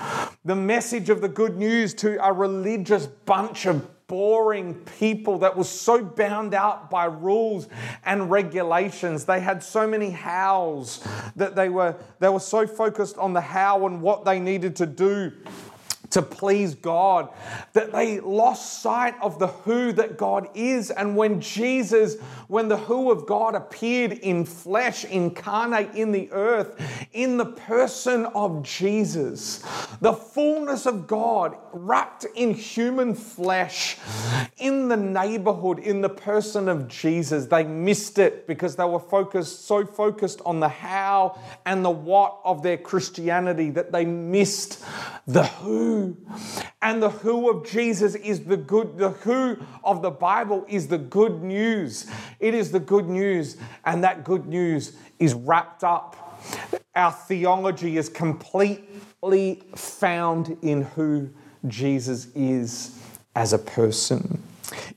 The 0.45 0.55
message 0.55 1.09
of 1.09 1.21
the 1.21 1.29
good 1.29 1.57
news 1.57 1.93
to 1.95 2.25
a 2.25 2.31
religious 2.31 3.05
bunch 3.05 3.65
of 3.65 3.85
boring 4.07 4.75
people 4.99 5.39
that 5.39 5.57
was 5.57 5.67
so 5.67 6.03
bound 6.03 6.53
out 6.53 6.89
by 6.89 7.05
rules 7.05 7.67
and 8.05 8.29
regulations. 8.29 9.25
They 9.25 9.39
had 9.39 9.63
so 9.63 9.87
many 9.87 10.11
hows 10.11 11.05
that 11.35 11.55
they 11.55 11.69
were 11.69 11.95
they 12.19 12.29
were 12.29 12.39
so 12.39 12.67
focused 12.67 13.17
on 13.17 13.33
the 13.33 13.41
how 13.41 13.85
and 13.87 14.01
what 14.01 14.23
they 14.23 14.39
needed 14.39 14.75
to 14.77 14.85
do 14.85 15.31
to 16.15 16.21
please 16.21 16.75
God, 16.75 17.27
that 17.73 17.91
they 17.91 18.21
lost 18.21 18.81
sight 18.81 19.15
of 19.21 19.37
the 19.37 19.47
who 19.47 19.91
that 19.91 20.15
God 20.15 20.47
is. 20.53 20.89
And 20.89 21.17
when 21.17 21.41
Jesus, 21.41 22.15
when 22.47 22.69
the 22.69 22.77
who 22.77 23.11
of 23.11 23.25
God 23.25 23.53
appeared 23.53 24.13
in 24.13 24.45
flesh, 24.45 25.03
incarnate 25.03 25.93
in 25.93 26.13
the 26.13 26.31
earth, 26.31 26.81
in 27.11 27.35
the 27.35 27.45
person 27.45 28.27
of 28.27 28.63
Jesus, 28.63 29.61
the 29.99 30.13
fullness 30.13 30.85
of 30.85 31.05
God 31.05 31.57
wrapped 31.73 32.25
in 32.33 32.53
human 32.53 33.13
flesh, 33.13 33.97
in 34.57 34.87
the 34.87 34.95
neighborhood, 34.95 35.79
in 35.79 35.99
the 35.99 36.07
person 36.07 36.69
of 36.69 36.87
Jesus, 36.87 37.47
they 37.47 37.65
missed 37.65 38.19
it 38.19 38.47
because 38.47 38.77
they 38.77 38.85
were 38.85 38.99
focused, 38.99 39.65
so 39.65 39.85
focused 39.85 40.41
on 40.45 40.61
the 40.61 40.69
how 40.69 41.37
and 41.65 41.83
the 41.83 41.89
what 41.89 42.39
of 42.45 42.63
their 42.63 42.77
Christianity 42.77 43.69
that 43.71 43.91
they 43.91 44.05
missed 44.05 44.81
the 45.27 45.43
who 45.43 46.04
and 46.81 47.01
the 47.01 47.09
who 47.09 47.49
of 47.49 47.67
Jesus 47.69 48.15
is 48.15 48.43
the 48.45 48.57
good, 48.57 48.97
the 48.97 49.09
who 49.09 49.57
of 49.83 50.01
the 50.01 50.11
Bible 50.11 50.65
is 50.67 50.87
the 50.87 50.97
good 50.97 51.41
news. 51.41 52.07
It 52.39 52.53
is 52.53 52.71
the 52.71 52.79
good 52.79 53.07
news, 53.07 53.57
and 53.85 54.03
that 54.03 54.23
good 54.23 54.45
news 54.45 54.95
is 55.19 55.33
wrapped 55.33 55.83
up. 55.83 56.41
Our 56.95 57.11
theology 57.11 57.97
is 57.97 58.09
completely 58.09 59.63
found 59.75 60.57
in 60.61 60.83
who 60.83 61.29
Jesus 61.67 62.27
is 62.35 62.99
as 63.35 63.53
a 63.53 63.59
person. 63.59 64.41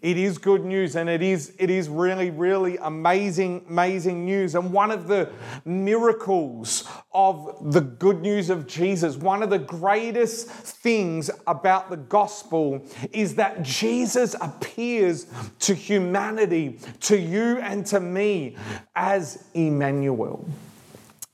It 0.02 0.16
is 0.16 0.38
good 0.38 0.64
news 0.64 0.96
and 0.96 1.08
it 1.08 1.22
is, 1.22 1.52
it 1.58 1.70
is 1.70 1.88
really, 1.88 2.30
really 2.30 2.76
amazing, 2.78 3.64
amazing 3.68 4.24
news. 4.24 4.54
And 4.54 4.72
one 4.72 4.90
of 4.90 5.08
the 5.08 5.30
miracles 5.64 6.88
of 7.12 7.72
the 7.72 7.80
good 7.80 8.20
news 8.20 8.50
of 8.50 8.66
Jesus, 8.66 9.16
one 9.16 9.42
of 9.42 9.50
the 9.50 9.58
greatest 9.58 10.48
things 10.48 11.30
about 11.46 11.90
the 11.90 11.96
gospel 11.96 12.82
is 13.12 13.34
that 13.36 13.62
Jesus 13.62 14.34
appears 14.40 15.26
to 15.60 15.74
humanity, 15.74 16.78
to 17.00 17.18
you 17.18 17.58
and 17.58 17.84
to 17.86 18.00
me, 18.00 18.56
as 18.94 19.44
Emmanuel. 19.54 20.48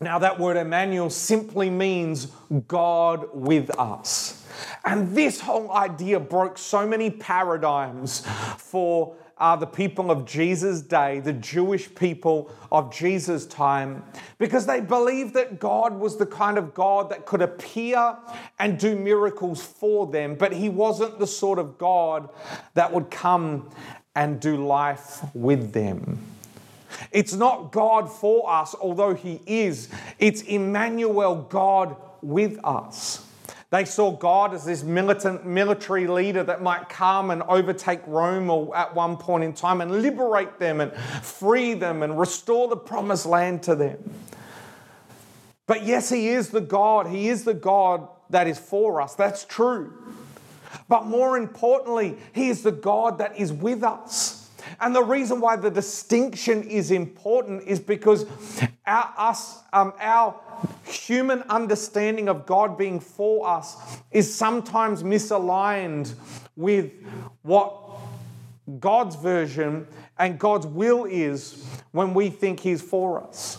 Now, 0.00 0.18
that 0.18 0.38
word 0.38 0.56
Emmanuel 0.56 1.08
simply 1.08 1.70
means 1.70 2.26
God 2.66 3.28
with 3.32 3.70
us. 3.78 4.43
And 4.84 5.14
this 5.16 5.40
whole 5.40 5.72
idea 5.72 6.20
broke 6.20 6.58
so 6.58 6.86
many 6.86 7.10
paradigms 7.10 8.26
for 8.58 9.14
uh, 9.38 9.56
the 9.56 9.66
people 9.66 10.10
of 10.10 10.24
Jesus' 10.24 10.80
day, 10.80 11.20
the 11.20 11.32
Jewish 11.32 11.92
people 11.94 12.50
of 12.70 12.94
Jesus' 12.94 13.46
time, 13.46 14.04
because 14.38 14.66
they 14.66 14.80
believed 14.80 15.34
that 15.34 15.58
God 15.58 15.98
was 15.98 16.16
the 16.16 16.26
kind 16.26 16.56
of 16.56 16.72
God 16.72 17.10
that 17.10 17.26
could 17.26 17.42
appear 17.42 18.16
and 18.58 18.78
do 18.78 18.96
miracles 18.96 19.62
for 19.62 20.06
them, 20.06 20.36
but 20.36 20.52
He 20.52 20.68
wasn't 20.68 21.18
the 21.18 21.26
sort 21.26 21.58
of 21.58 21.78
God 21.78 22.28
that 22.74 22.92
would 22.92 23.10
come 23.10 23.70
and 24.14 24.40
do 24.40 24.64
life 24.64 25.24
with 25.34 25.72
them. 25.72 26.18
It's 27.10 27.34
not 27.34 27.72
God 27.72 28.10
for 28.10 28.48
us, 28.48 28.74
although 28.80 29.14
He 29.14 29.40
is. 29.46 29.88
It's 30.18 30.42
Emmanuel, 30.42 31.46
God 31.50 31.96
with 32.22 32.58
us. 32.64 33.23
They 33.74 33.84
saw 33.84 34.12
God 34.12 34.54
as 34.54 34.64
this 34.64 34.84
militant 34.84 35.44
military 35.44 36.06
leader 36.06 36.44
that 36.44 36.62
might 36.62 36.88
come 36.88 37.32
and 37.32 37.42
overtake 37.42 38.06
Rome 38.06 38.70
at 38.72 38.94
one 38.94 39.16
point 39.16 39.42
in 39.42 39.52
time 39.52 39.80
and 39.80 40.00
liberate 40.00 40.60
them 40.60 40.80
and 40.80 40.92
free 40.92 41.74
them 41.74 42.04
and 42.04 42.16
restore 42.16 42.68
the 42.68 42.76
promised 42.76 43.26
land 43.26 43.64
to 43.64 43.74
them. 43.74 43.98
But 45.66 45.82
yes, 45.82 46.08
He 46.08 46.28
is 46.28 46.50
the 46.50 46.60
God. 46.60 47.08
He 47.08 47.28
is 47.28 47.42
the 47.42 47.52
God 47.52 48.06
that 48.30 48.46
is 48.46 48.60
for 48.60 49.00
us. 49.00 49.16
That's 49.16 49.44
true. 49.44 49.92
But 50.88 51.06
more 51.06 51.36
importantly, 51.36 52.16
He 52.32 52.50
is 52.50 52.62
the 52.62 52.70
God 52.70 53.18
that 53.18 53.36
is 53.36 53.52
with 53.52 53.82
us. 53.82 54.48
And 54.78 54.94
the 54.94 55.02
reason 55.02 55.40
why 55.40 55.56
the 55.56 55.68
distinction 55.68 56.62
is 56.62 56.92
important 56.92 57.64
is 57.66 57.80
because 57.80 58.24
our, 58.86 59.12
us, 59.16 59.58
um, 59.72 59.94
our 59.98 60.40
human 60.86 61.42
understanding 61.42 62.28
of 62.28 62.46
God 62.46 62.76
being 62.76 63.00
for 63.00 63.46
us 63.46 63.76
is 64.10 64.34
sometimes 64.34 65.02
misaligned 65.02 66.14
with 66.56 66.92
what 67.42 67.74
God's 68.80 69.16
version 69.16 69.86
and 70.18 70.38
God's 70.38 70.66
will 70.66 71.04
is 71.04 71.64
when 71.92 72.14
we 72.14 72.30
think 72.30 72.60
He's 72.60 72.82
for 72.82 73.22
us. 73.22 73.58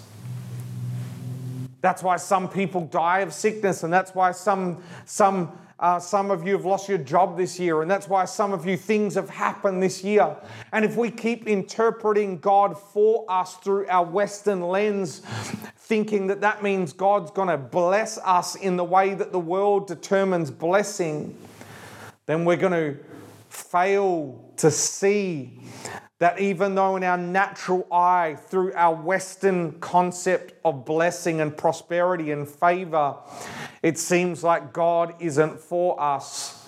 That's 1.81 2.01
why 2.01 2.17
some 2.17 2.49
people 2.49 2.81
die 2.81 3.19
of 3.19 3.33
sickness, 3.33 3.83
and 3.83 3.93
that's 3.93 4.15
why 4.15 4.31
some, 4.31 4.81
some 5.05 5.51
uh, 5.79 5.99
some 5.99 6.31
of 6.31 6.47
you 6.47 6.53
have 6.53 6.63
lost 6.63 6.87
your 6.87 6.97
job 6.97 7.35
this 7.35 7.59
year, 7.59 7.81
and 7.81 7.91
that's 7.91 8.07
why 8.07 8.23
some 8.23 8.53
of 8.53 8.65
you 8.65 8.77
things 8.77 9.15
have 9.15 9.29
happened 9.29 9.83
this 9.83 10.03
year. 10.03 10.35
And 10.71 10.85
if 10.85 10.95
we 10.95 11.11
keep 11.11 11.47
interpreting 11.47 12.39
God 12.39 12.77
for 12.77 13.25
us 13.27 13.55
through 13.55 13.87
our 13.87 14.05
Western 14.05 14.61
lens, 14.61 15.19
thinking 15.77 16.27
that 16.27 16.39
that 16.41 16.63
means 16.63 16.93
God's 16.93 17.31
going 17.31 17.49
to 17.49 17.57
bless 17.57 18.17
us 18.19 18.55
in 18.55 18.77
the 18.77 18.85
way 18.85 19.15
that 19.15 19.33
the 19.33 19.39
world 19.39 19.87
determines 19.87 20.49
blessing, 20.49 21.37
then 22.25 22.45
we're 22.45 22.55
going 22.55 22.71
to 22.71 22.97
fail 23.49 24.53
to 24.57 24.71
see 24.71 25.59
that 26.19 26.39
even 26.39 26.75
though 26.75 26.95
in 26.95 27.03
our 27.03 27.17
natural 27.17 27.85
eye, 27.91 28.37
through 28.47 28.73
our 28.73 28.95
Western 28.95 29.79
concept 29.79 30.53
of 30.63 30.85
blessing 30.85 31.41
and 31.41 31.55
prosperity 31.55 32.31
and 32.31 32.47
favor, 32.47 33.15
it 33.83 33.97
seems 33.97 34.43
like 34.43 34.71
God 34.71 35.13
isn't 35.19 35.59
for 35.59 35.99
us 36.01 36.65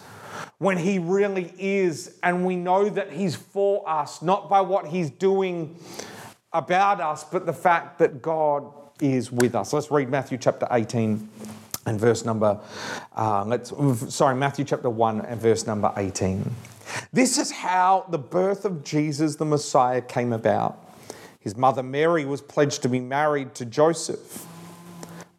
when 0.57 0.77
He 0.77 0.99
really 0.99 1.53
is, 1.57 2.17
and 2.23 2.45
we 2.45 2.55
know 2.55 2.89
that 2.89 3.11
He's 3.11 3.35
for 3.35 3.87
us, 3.87 4.21
not 4.21 4.49
by 4.49 4.61
what 4.61 4.87
He's 4.87 5.09
doing 5.09 5.79
about 6.51 6.99
us, 6.99 7.23
but 7.23 7.45
the 7.45 7.53
fact 7.53 7.99
that 7.99 8.21
God 8.21 8.71
is 9.01 9.31
with 9.31 9.55
us. 9.55 9.73
Let's 9.73 9.91
read 9.91 10.09
Matthew 10.09 10.37
chapter 10.37 10.67
18 10.71 11.29
and 11.85 11.99
verse 11.99 12.25
number, 12.25 12.59
uh, 13.15 13.45
let's, 13.45 13.71
sorry, 14.13 14.35
Matthew 14.35 14.65
chapter 14.65 14.89
1 14.89 15.21
and 15.21 15.39
verse 15.39 15.65
number 15.65 15.91
18. 15.95 16.51
This 17.11 17.37
is 17.37 17.51
how 17.51 18.05
the 18.09 18.17
birth 18.17 18.65
of 18.65 18.83
Jesus 18.83 19.35
the 19.35 19.45
Messiah 19.45 20.01
came 20.01 20.33
about. 20.33 20.83
His 21.39 21.55
mother 21.55 21.83
Mary 21.83 22.25
was 22.25 22.41
pledged 22.41 22.81
to 22.83 22.89
be 22.89 22.99
married 22.99 23.55
to 23.55 23.65
Joseph. 23.65 24.45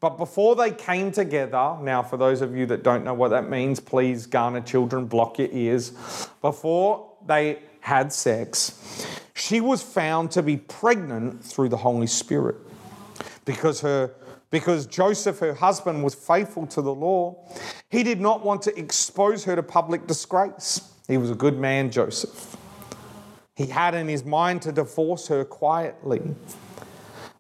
But 0.01 0.17
before 0.17 0.55
they 0.55 0.71
came 0.71 1.11
together, 1.11 1.77
now 1.83 2.03
for 2.03 2.17
those 2.17 2.41
of 2.41 2.57
you 2.57 2.67
that 2.67 2.83
don't 2.83 3.05
know 3.05 3.15
what 3.15 3.29
that 3.31 3.51
means, 3.51 3.81
please, 3.81 4.27
Garner 4.27 4.61
children, 4.61 5.07
block 5.07 5.39
your 5.39 5.49
ears. 5.51 5.93
Before 6.41 7.11
they 7.27 7.59
had 7.81 8.13
sex, 8.13 9.19
she 9.35 9.61
was 9.61 9.83
found 9.83 10.31
to 10.33 10.43
be 10.43 10.57
pregnant 10.57 11.45
through 11.45 11.69
the 11.69 11.77
Holy 11.77 12.07
Spirit 12.07 12.57
because 13.45 13.81
her 13.81 14.13
because 14.51 14.87
Joseph, 14.87 15.39
her 15.41 15.55
husband, 15.55 16.03
was 16.03 16.15
faithful 16.15 16.67
to 16.69 16.83
the 16.83 16.95
law, 16.95 17.37
he 17.91 18.03
did 18.03 18.21
not 18.21 18.45
want 18.45 18.63
to 18.63 18.79
expose 18.79 19.45
her 19.45 19.57
to 19.57 19.63
public 19.63 20.07
disgrace. 20.07 20.93
He 21.07 21.19
was 21.19 21.31
a 21.31 21.35
good 21.35 21.59
man, 21.59 21.91
Joseph. 21.91 22.57
He 23.55 23.67
had 23.67 23.95
in 23.95 24.09
his 24.09 24.25
mind 24.25 24.63
to 24.63 24.73
divorce 24.73 25.29
her 25.29 25.45
quietly. 25.45 26.23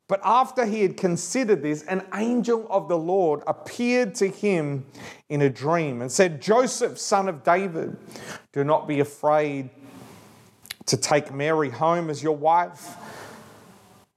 But 0.08 0.20
after 0.24 0.64
he 0.64 0.80
had 0.80 0.96
considered 0.96 1.62
this, 1.62 1.82
an 1.82 2.02
angel 2.14 2.66
of 2.70 2.88
the 2.88 2.96
Lord 2.96 3.42
appeared 3.46 4.14
to 4.16 4.28
him 4.28 4.86
in 5.28 5.42
a 5.42 5.50
dream 5.50 6.00
and 6.00 6.10
said, 6.10 6.40
Joseph, 6.40 6.98
son 6.98 7.28
of 7.28 7.44
David, 7.44 7.96
do 8.52 8.64
not 8.64 8.88
be 8.88 9.00
afraid 9.00 9.68
to 10.86 10.96
take 10.96 11.32
Mary 11.32 11.68
home 11.68 12.08
as 12.08 12.22
your 12.22 12.36
wife, 12.36 12.96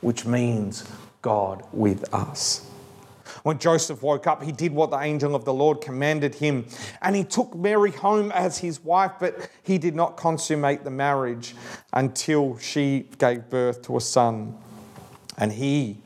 which 0.00 0.24
means 0.24 0.84
God 1.22 1.64
with 1.72 2.12
us. 2.14 2.64
When 3.42 3.58
Joseph 3.58 4.02
woke 4.02 4.26
up, 4.26 4.42
he 4.42 4.52
did 4.52 4.72
what 4.72 4.90
the 4.90 4.98
angel 4.98 5.34
of 5.34 5.44
the 5.44 5.52
Lord 5.52 5.80
commanded 5.80 6.34
him, 6.34 6.66
and 7.02 7.14
he 7.14 7.24
took 7.24 7.54
Mary 7.54 7.90
home 7.90 8.32
as 8.32 8.58
his 8.58 8.82
wife, 8.82 9.12
but 9.20 9.50
he 9.62 9.78
did 9.78 9.94
not 9.94 10.16
consummate 10.16 10.84
the 10.84 10.90
marriage 10.90 11.54
until 11.92 12.58
she 12.58 13.08
gave 13.18 13.48
birth 13.48 13.82
to 13.82 13.96
a 13.96 14.00
son. 14.00 14.56
And 15.36 15.52
he 15.52 15.98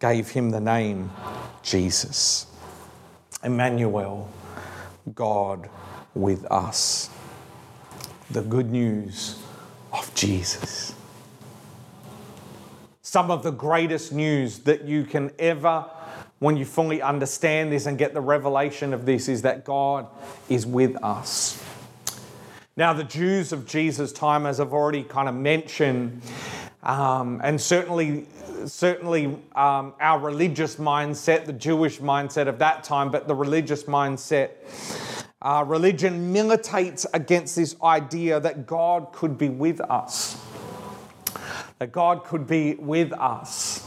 gave 0.00 0.30
him 0.30 0.50
the 0.50 0.60
name 0.60 1.10
Jesus. 1.62 2.46
Emmanuel, 3.44 4.30
God 5.14 5.68
with 6.14 6.44
us. 6.50 7.10
The 8.30 8.42
good 8.42 8.70
news 8.70 9.40
of 9.92 10.12
Jesus. 10.14 10.94
Some 13.12 13.30
of 13.30 13.42
the 13.42 13.50
greatest 13.50 14.10
news 14.10 14.60
that 14.60 14.84
you 14.86 15.04
can 15.04 15.32
ever 15.38 15.84
when 16.38 16.56
you 16.56 16.64
fully 16.64 17.02
understand 17.02 17.70
this 17.70 17.84
and 17.84 17.98
get 17.98 18.14
the 18.14 18.22
revelation 18.22 18.94
of 18.94 19.04
this 19.04 19.28
is 19.28 19.42
that 19.42 19.66
God 19.66 20.06
is 20.48 20.64
with 20.64 20.96
us. 21.04 21.62
Now, 22.74 22.94
the 22.94 23.04
Jews 23.04 23.52
of 23.52 23.66
Jesus' 23.66 24.12
time, 24.12 24.46
as 24.46 24.60
I've 24.60 24.72
already 24.72 25.02
kind 25.02 25.28
of 25.28 25.34
mentioned, 25.34 26.22
um, 26.82 27.42
and 27.44 27.60
certainly, 27.60 28.24
certainly 28.64 29.26
um, 29.56 29.92
our 30.00 30.18
religious 30.18 30.76
mindset, 30.76 31.44
the 31.44 31.52
Jewish 31.52 31.98
mindset 31.98 32.48
of 32.48 32.60
that 32.60 32.82
time, 32.82 33.10
but 33.10 33.28
the 33.28 33.34
religious 33.34 33.82
mindset, 33.82 34.52
uh, 35.42 35.62
religion 35.66 36.32
militates 36.32 37.04
against 37.12 37.56
this 37.56 37.76
idea 37.82 38.40
that 38.40 38.66
God 38.66 39.12
could 39.12 39.36
be 39.36 39.50
with 39.50 39.82
us, 39.82 40.38
that 41.82 41.90
God 41.90 42.22
could 42.22 42.46
be 42.46 42.76
with 42.76 43.12
us. 43.12 43.84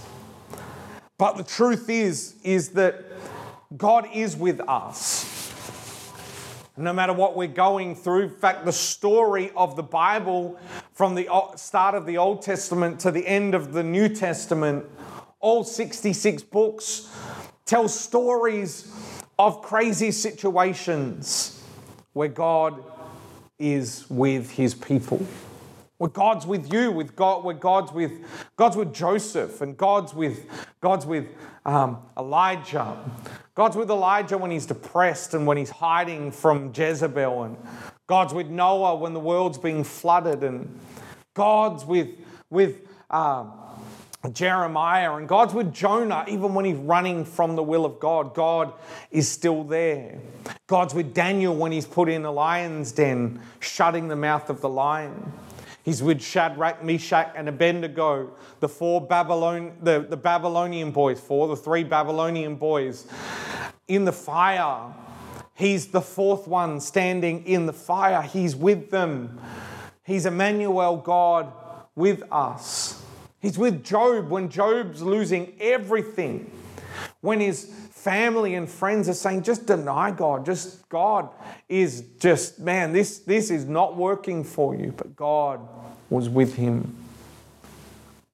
But 1.17 1.37
the 1.37 1.45
truth 1.45 1.89
is, 1.89 2.35
is 2.43 2.71
that 2.71 3.05
God 3.77 4.09
is 4.13 4.35
with 4.35 4.59
us. 4.67 5.23
No 6.75 6.91
matter 6.91 7.13
what 7.13 7.37
we're 7.37 7.47
going 7.47 7.95
through, 7.95 8.23
in 8.23 8.29
fact, 8.31 8.65
the 8.65 8.73
story 8.73 9.49
of 9.55 9.77
the 9.77 9.83
Bible 9.83 10.59
from 10.91 11.15
the 11.15 11.29
start 11.55 11.95
of 11.95 12.05
the 12.05 12.17
Old 12.17 12.41
Testament 12.41 12.99
to 12.99 13.11
the 13.11 13.25
end 13.25 13.55
of 13.55 13.71
the 13.71 13.81
New 13.81 14.09
Testament, 14.09 14.83
all 15.39 15.63
66 15.63 16.43
books, 16.43 17.09
tell 17.63 17.87
stories 17.87 18.93
of 19.39 19.61
crazy 19.61 20.11
situations 20.11 21.63
where 22.11 22.27
God 22.27 22.83
is 23.57 24.05
with 24.09 24.51
his 24.51 24.75
people. 24.75 25.25
Where 25.97 26.09
God's 26.09 26.45
with 26.45 26.73
you, 26.73 26.91
with 26.91 27.15
God, 27.15 27.43
where 27.45 27.55
God's 27.55 27.93
with 27.93 28.11
God's 28.57 28.75
with 28.75 28.93
Joseph, 28.93 29.61
and 29.61 29.77
God's 29.77 30.13
with 30.13 30.45
God's 30.81 31.05
with 31.05 31.27
um, 31.65 31.99
Elijah. 32.17 32.97
God's 33.55 33.77
with 33.77 33.89
Elijah 33.89 34.37
when 34.37 34.51
he's 34.51 34.65
depressed 34.65 35.33
and 35.33 35.47
when 35.47 35.55
he's 35.55 35.69
hiding 35.69 36.31
from 36.31 36.73
Jezebel, 36.75 37.43
and 37.43 37.57
God's 38.07 38.33
with 38.33 38.47
Noah 38.47 38.95
when 38.95 39.13
the 39.13 39.21
world's 39.21 39.57
being 39.57 39.85
flooded, 39.85 40.43
and 40.43 40.79
God's 41.33 41.85
with 41.85 42.09
with 42.49 42.75
um, 43.09 43.53
Jeremiah, 44.33 45.15
and 45.15 45.29
God's 45.29 45.53
with 45.53 45.73
Jonah 45.73 46.25
even 46.27 46.53
when 46.53 46.65
he's 46.65 46.75
running 46.75 47.23
from 47.23 47.55
the 47.55 47.63
will 47.63 47.85
of 47.85 48.01
God. 48.01 48.33
God 48.33 48.73
is 49.11 49.29
still 49.29 49.63
there. 49.63 50.19
God's 50.67 50.93
with 50.93 51.13
Daniel 51.13 51.55
when 51.55 51.71
he's 51.71 51.85
put 51.85 52.09
in 52.09 52.25
a 52.25 52.31
lion's 52.31 52.91
den, 52.91 53.39
shutting 53.59 54.09
the 54.09 54.15
mouth 54.15 54.49
of 54.49 54.59
the 54.59 54.69
lion. 54.69 55.31
He's 55.85 56.01
with 56.01 56.19
Shadrach, 56.19 56.83
Meshach, 56.83 57.31
and 57.35 57.47
Abednego, 57.47 58.31
the 58.59 58.67
four 58.67 58.99
Babylon, 58.99 59.77
the, 59.83 60.03
the 60.09 60.17
Babylonian 60.17 60.89
boys, 60.89 61.19
four, 61.19 61.47
the 61.47 61.55
three 61.55 61.83
Babylonian 61.83 62.55
boys 62.55 63.05
in 63.87 64.03
the 64.03 64.11
fire. 64.11 64.91
He's 65.53 65.85
the 65.85 66.01
fourth 66.01 66.47
one 66.47 66.81
standing 66.81 67.45
in 67.45 67.67
the 67.67 67.73
fire. 67.73 68.23
He's 68.23 68.55
with 68.55 68.89
them. 68.89 69.39
He's 70.03 70.25
Emmanuel, 70.25 70.97
God 70.97 71.53
with 71.93 72.23
us. 72.31 73.03
He's 73.39 73.59
with 73.59 73.83
Job 73.83 74.31
when 74.31 74.49
Job's 74.49 75.03
losing 75.03 75.53
everything. 75.59 76.49
When 77.21 77.39
his 77.39 77.84
family 78.05 78.53
and 78.53 78.69
friends 78.69 79.09
are 79.09 79.15
saying, 79.15 79.41
just 79.41 79.65
deny 79.65 80.12
God. 80.12 80.45
Just 80.45 80.88
God 80.89 81.27
is 81.67 82.01
just, 82.19 82.59
man, 82.59 82.93
this, 82.93 83.17
this 83.17 83.50
is 83.50 83.65
not 83.65 83.97
working 83.97 84.43
for 84.43 84.75
you. 84.75 84.93
But 84.95 85.15
God 85.15 85.59
was 86.12 86.29
with 86.29 86.55
him. 86.55 86.95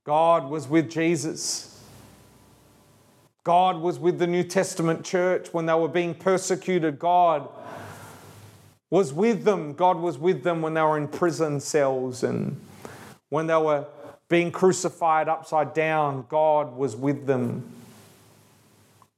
God 0.03 0.49
was 0.49 0.67
with 0.67 0.91
Jesus. 0.91 1.81
God 3.45 3.77
was 3.77 3.97
with 3.97 4.19
the 4.19 4.27
New 4.27 4.43
Testament 4.43 5.05
church 5.05 5.53
when 5.53 5.67
they 5.67 5.73
were 5.73 5.87
being 5.87 6.15
persecuted. 6.15 6.99
God 6.99 7.47
was 8.89 9.13
with 9.13 9.45
them. 9.45 9.71
God 9.71 9.95
was 9.99 10.17
with 10.17 10.43
them 10.43 10.61
when 10.61 10.73
they 10.73 10.81
were 10.81 10.97
in 10.97 11.07
prison 11.07 11.61
cells 11.61 12.23
and 12.23 12.59
when 13.29 13.47
they 13.47 13.55
were 13.55 13.85
being 14.27 14.51
crucified 14.51 15.29
upside 15.29 15.73
down. 15.73 16.25
God 16.27 16.75
was 16.75 16.93
with 16.97 17.25
them. 17.25 17.80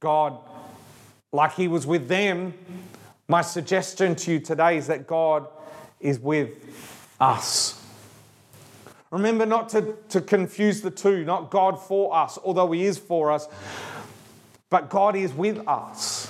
God, 0.04 0.38
like 1.32 1.54
He 1.54 1.70
was 1.70 1.88
with 1.88 2.10
them, 2.10 2.54
my 3.30 3.42
suggestion 3.42 4.16
to 4.18 4.34
you 4.34 4.40
today 4.42 4.78
is 4.78 4.88
that 4.88 5.08
God 5.08 5.48
is 6.02 6.20
with 6.20 6.52
us. 7.22 7.82
Remember 9.12 9.46
not 9.46 9.70
to, 9.70 9.96
to 10.10 10.20
confuse 10.20 10.82
the 10.82 10.92
two, 10.92 11.24
not 11.24 11.50
God 11.50 11.82
for 11.82 12.14
us, 12.14 12.38
although 12.44 12.70
He 12.74 12.84
is 12.84 12.98
for 12.98 13.32
us, 13.32 13.48
but 14.70 14.90
God 14.90 15.16
is 15.16 15.32
with 15.32 15.66
us. 15.68 16.30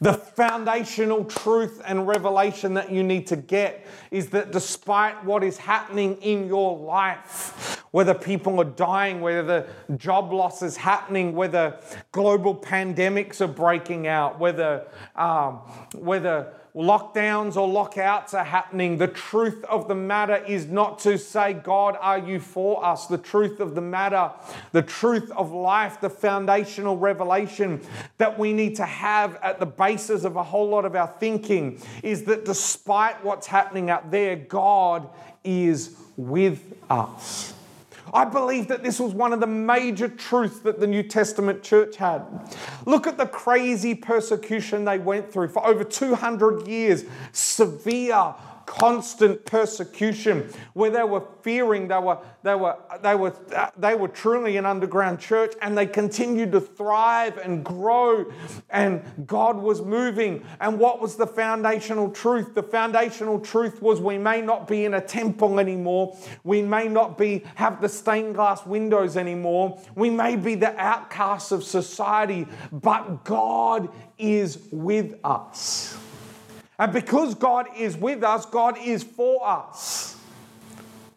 The 0.00 0.14
foundational 0.14 1.24
truth 1.26 1.82
and 1.86 2.06
revelation 2.06 2.74
that 2.74 2.90
you 2.90 3.02
need 3.02 3.26
to 3.26 3.36
get 3.36 3.86
is 4.10 4.30
that 4.30 4.52
despite 4.52 5.22
what 5.24 5.44
is 5.44 5.58
happening 5.58 6.16
in 6.22 6.46
your 6.46 6.78
life, 6.78 7.73
whether 7.94 8.12
people 8.12 8.60
are 8.60 8.64
dying, 8.64 9.20
whether 9.20 9.44
the 9.86 9.96
job 9.96 10.32
loss 10.32 10.62
is 10.62 10.76
happening, 10.76 11.32
whether 11.32 11.78
global 12.10 12.52
pandemics 12.52 13.40
are 13.40 13.46
breaking 13.46 14.08
out, 14.08 14.36
whether, 14.40 14.84
um, 15.14 15.58
whether 15.94 16.52
lockdowns 16.74 17.54
or 17.54 17.68
lockouts 17.68 18.34
are 18.34 18.42
happening, 18.42 18.98
the 18.98 19.06
truth 19.06 19.62
of 19.66 19.86
the 19.86 19.94
matter 19.94 20.38
is 20.38 20.66
not 20.66 20.98
to 20.98 21.16
say, 21.16 21.52
God, 21.52 21.96
are 22.00 22.18
you 22.18 22.40
for 22.40 22.84
us? 22.84 23.06
The 23.06 23.16
truth 23.16 23.60
of 23.60 23.76
the 23.76 23.80
matter, 23.80 24.32
the 24.72 24.82
truth 24.82 25.30
of 25.30 25.52
life, 25.52 26.00
the 26.00 26.10
foundational 26.10 26.96
revelation 26.96 27.80
that 28.18 28.36
we 28.36 28.52
need 28.52 28.74
to 28.74 28.84
have 28.84 29.36
at 29.36 29.60
the 29.60 29.66
basis 29.66 30.24
of 30.24 30.34
a 30.34 30.42
whole 30.42 30.68
lot 30.68 30.84
of 30.84 30.96
our 30.96 31.14
thinking 31.20 31.80
is 32.02 32.24
that 32.24 32.44
despite 32.44 33.24
what's 33.24 33.46
happening 33.46 33.88
out 33.88 34.10
there, 34.10 34.34
God 34.34 35.08
is 35.44 35.96
with 36.16 36.60
us. 36.90 37.54
I 38.14 38.24
believe 38.24 38.68
that 38.68 38.84
this 38.84 39.00
was 39.00 39.12
one 39.12 39.32
of 39.32 39.40
the 39.40 39.46
major 39.48 40.08
truths 40.08 40.60
that 40.60 40.78
the 40.78 40.86
New 40.86 41.02
Testament 41.02 41.64
church 41.64 41.96
had. 41.96 42.22
Look 42.86 43.08
at 43.08 43.16
the 43.16 43.26
crazy 43.26 43.94
persecution 43.96 44.84
they 44.84 44.98
went 44.98 45.32
through 45.32 45.48
for 45.48 45.66
over 45.66 45.82
200 45.82 46.68
years, 46.68 47.04
severe 47.32 48.34
constant 48.66 49.44
persecution 49.44 50.48
where 50.72 50.90
they 50.90 51.02
were 51.02 51.22
fearing 51.42 51.88
they 51.88 51.98
were 51.98 52.18
they 52.42 52.54
were 52.54 52.76
they 53.02 53.14
were 53.14 53.34
they 53.76 53.94
were 53.94 54.08
truly 54.08 54.56
an 54.56 54.66
underground 54.66 55.18
church 55.20 55.54
and 55.62 55.76
they 55.76 55.86
continued 55.86 56.52
to 56.52 56.60
thrive 56.60 57.38
and 57.38 57.64
grow 57.64 58.30
and 58.70 59.02
God 59.26 59.56
was 59.56 59.82
moving. 59.82 60.44
And 60.60 60.78
what 60.78 61.00
was 61.00 61.16
the 61.16 61.26
foundational 61.26 62.10
truth? 62.10 62.54
The 62.54 62.62
foundational 62.62 63.40
truth 63.40 63.82
was 63.82 64.00
we 64.00 64.18
may 64.18 64.40
not 64.40 64.66
be 64.66 64.84
in 64.84 64.94
a 64.94 65.00
temple 65.00 65.60
anymore. 65.60 66.16
We 66.42 66.62
may 66.62 66.88
not 66.88 67.18
be 67.18 67.44
have 67.54 67.80
the 67.80 67.88
stained 67.88 68.34
glass 68.34 68.64
windows 68.66 69.16
anymore. 69.16 69.80
We 69.94 70.10
may 70.10 70.36
be 70.36 70.54
the 70.54 70.78
outcasts 70.80 71.52
of 71.52 71.64
society 71.64 72.46
but 72.72 73.24
God 73.24 73.88
is 74.18 74.58
with 74.70 75.14
us 75.24 75.96
and 76.78 76.92
because 76.92 77.34
God 77.34 77.68
is 77.76 77.96
with 77.96 78.22
us, 78.22 78.46
God 78.46 78.78
is 78.78 79.02
for 79.02 79.46
us. 79.46 80.14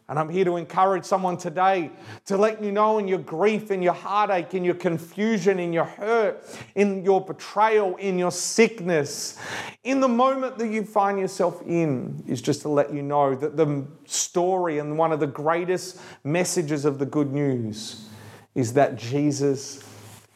And 0.10 0.18
I'm 0.18 0.30
here 0.30 0.46
to 0.46 0.56
encourage 0.56 1.04
someone 1.04 1.36
today 1.36 1.92
to 2.28 2.38
let 2.38 2.64
you 2.64 2.72
know 2.72 2.98
in 2.98 3.10
your 3.10 3.20
grief, 3.20 3.72
in 3.72 3.82
your 3.82 3.94
heartache, 3.94 4.54
in 4.54 4.64
your 4.64 4.76
confusion, 4.76 5.60
in 5.60 5.74
your 5.74 5.84
hurt, 5.84 6.46
in 6.76 7.04
your 7.04 7.20
betrayal, 7.20 7.98
in 7.98 8.18
your 8.18 8.32
sickness, 8.32 9.38
in 9.84 10.00
the 10.00 10.08
moment 10.08 10.58
that 10.60 10.68
you 10.68 10.86
find 10.86 11.20
yourself 11.20 11.62
in, 11.68 12.24
is 12.26 12.42
just 12.42 12.62
to 12.62 12.70
let 12.70 12.94
you 12.94 13.02
know 13.02 13.36
that 13.36 13.58
the 13.58 13.86
story 14.06 14.80
and 14.80 14.98
one 14.98 15.12
of 15.12 15.20
the 15.20 15.28
greatest 15.28 16.00
messages 16.24 16.86
of 16.86 17.00
the 17.00 17.06
good 17.06 17.34
news 17.34 18.08
is 18.56 18.74
that 18.74 18.96
Jesus 18.96 19.84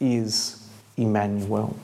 is 0.01 0.67
Emmanuel. 0.97 1.77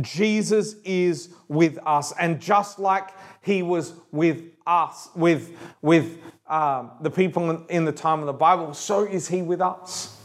Jesus 0.00 0.76
is 0.84 1.30
with 1.48 1.78
us. 1.84 2.12
And 2.18 2.40
just 2.40 2.78
like 2.78 3.10
he 3.42 3.62
was 3.62 3.94
with 4.12 4.42
us, 4.66 5.08
with, 5.14 5.56
with 5.82 6.18
um, 6.46 6.92
the 7.00 7.10
people 7.10 7.66
in 7.66 7.84
the 7.84 7.92
time 7.92 8.20
of 8.20 8.26
the 8.26 8.32
Bible, 8.32 8.74
so 8.74 9.04
is 9.04 9.28
he 9.28 9.42
with 9.42 9.60
us. 9.60 10.16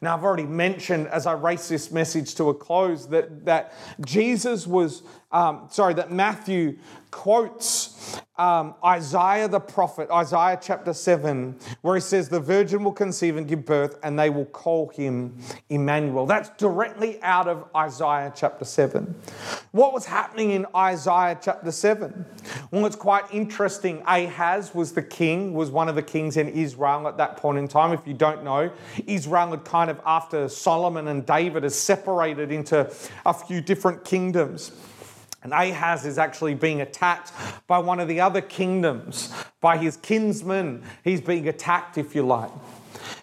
Now, 0.00 0.16
I've 0.16 0.24
already 0.24 0.46
mentioned 0.46 1.06
as 1.06 1.26
I 1.26 1.34
race 1.34 1.68
this 1.68 1.92
message 1.92 2.34
to 2.34 2.48
a 2.48 2.54
close 2.54 3.06
that, 3.08 3.44
that 3.44 3.72
Jesus 4.04 4.66
was, 4.66 5.02
um, 5.32 5.68
sorry, 5.70 5.94
that 5.94 6.12
Matthew 6.12 6.78
quotes 7.10 8.20
um, 8.36 8.74
Isaiah 8.84 9.46
the 9.46 9.60
prophet, 9.60 10.10
Isaiah 10.10 10.58
chapter 10.60 10.92
7, 10.92 11.56
where 11.82 11.94
he 11.94 12.00
says, 12.00 12.28
The 12.28 12.40
virgin 12.40 12.82
will 12.82 12.92
conceive 12.92 13.36
and 13.36 13.46
give 13.46 13.64
birth, 13.64 13.98
and 14.02 14.18
they 14.18 14.30
will 14.30 14.46
call 14.46 14.88
him 14.88 15.36
Emmanuel. 15.68 16.26
That's 16.26 16.48
directly 16.56 17.22
out 17.22 17.46
of 17.46 17.66
Isaiah 17.76 18.32
chapter 18.34 18.64
7. 18.64 19.14
What 19.70 19.92
was 19.92 20.06
happening 20.06 20.50
in 20.50 20.66
Isaiah 20.74 21.38
chapter 21.40 21.70
7? 21.70 22.24
Well, 22.70 22.86
it's 22.86 22.96
quite 22.96 23.24
interesting. 23.32 24.02
Ahaz 24.06 24.74
was 24.74 24.92
the 24.92 25.02
king, 25.02 25.52
was 25.54 25.70
one 25.70 25.88
of 25.88 25.94
the 25.94 26.02
kings 26.02 26.36
in 26.36 26.48
Israel 26.48 27.06
at 27.06 27.18
that 27.18 27.36
point 27.36 27.58
in 27.58 27.68
time. 27.68 27.92
If 27.92 28.06
you 28.06 28.14
don't 28.14 28.42
know, 28.42 28.72
Israel 29.06 29.50
had 29.50 29.64
kind 29.64 29.90
of, 29.90 30.00
after 30.04 30.48
Solomon 30.48 31.08
and 31.08 31.24
David, 31.24 31.62
has 31.62 31.78
separated 31.78 32.50
into 32.50 32.90
a 33.26 33.34
few 33.34 33.60
different 33.60 34.04
kingdoms. 34.04 34.72
And 35.42 35.52
Ahaz 35.52 36.06
is 36.06 36.18
actually 36.18 36.54
being 36.54 36.80
attacked 36.80 37.32
by 37.66 37.78
one 37.78 37.98
of 37.98 38.08
the 38.08 38.20
other 38.20 38.40
kingdoms, 38.40 39.32
by 39.60 39.76
his 39.76 39.96
kinsmen. 39.96 40.82
He's 41.02 41.20
being 41.20 41.48
attacked, 41.48 41.98
if 41.98 42.14
you 42.14 42.24
like. 42.24 42.50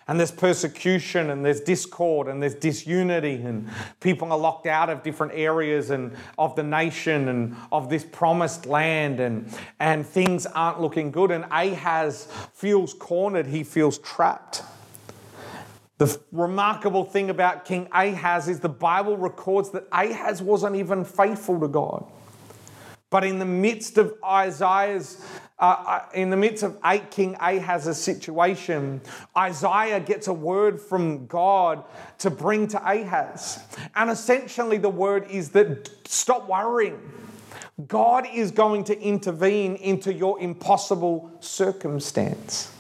And 0.08 0.20
there's 0.20 0.32
persecution 0.32 1.30
and 1.30 1.46
there's 1.46 1.62
discord 1.62 2.28
and 2.28 2.42
there's 2.42 2.56
disunity, 2.56 3.36
and 3.36 3.70
people 4.00 4.32
are 4.32 4.38
locked 4.38 4.66
out 4.66 4.90
of 4.90 5.04
different 5.04 5.34
areas 5.36 5.92
and 5.92 6.16
of 6.38 6.56
the 6.56 6.64
nation 6.64 7.28
and 7.28 7.56
of 7.72 7.90
this 7.90 8.04
promised 8.04 8.66
land, 8.66 9.20
and, 9.20 9.54
and 9.80 10.06
things 10.06 10.46
aren't 10.48 10.82
looking 10.82 11.12
good. 11.12 11.30
And 11.30 11.46
Ahaz 11.52 12.28
feels 12.54 12.94
cornered, 12.96 13.48
he 13.48 13.64
feels 13.64 14.00
trapped. 14.00 14.64
The 16.00 16.18
remarkable 16.32 17.04
thing 17.04 17.30
about 17.30 17.66
King 17.66 17.90
Ahaz 17.92 18.48
is 18.48 18.62
the 18.62 18.70
Bible 18.70 19.18
records 19.18 19.72
that 19.72 19.86
Ahaz 19.92 20.42
wasn't 20.42 20.78
even 20.78 21.04
faithful 21.04 21.60
to 21.60 21.68
God. 21.68 22.06
But 23.10 23.26
in 23.26 23.38
the 23.38 23.46
midst 23.46 23.98
of 23.98 24.14
Isaiah's, 24.24 25.22
uh, 25.60 25.64
uh 25.86 26.06
in 26.14 26.30
the 26.30 26.38
midst 26.38 26.64
of 26.64 26.78
King 27.12 27.36
Ahaz's 27.42 28.02
situation, 28.02 29.02
Isaiah 29.36 30.00
gets 30.00 30.28
a 30.28 30.34
word 30.34 30.80
from 30.80 31.28
God 31.28 31.84
to 32.20 32.30
bring 32.30 32.68
to 32.70 32.78
Ahaz. 32.78 33.60
And 33.94 34.10
essentially, 34.10 34.78
the 34.78 34.90
word 34.90 35.30
is 35.30 35.50
that 35.50 35.90
stop 36.08 36.48
worrying. 36.48 37.02
God 37.90 38.26
is 38.34 38.52
going 38.52 38.86
to 38.86 38.98
intervene 38.98 39.76
into 39.76 40.14
your 40.14 40.40
impossible 40.40 41.30
circumstance. 41.42 42.72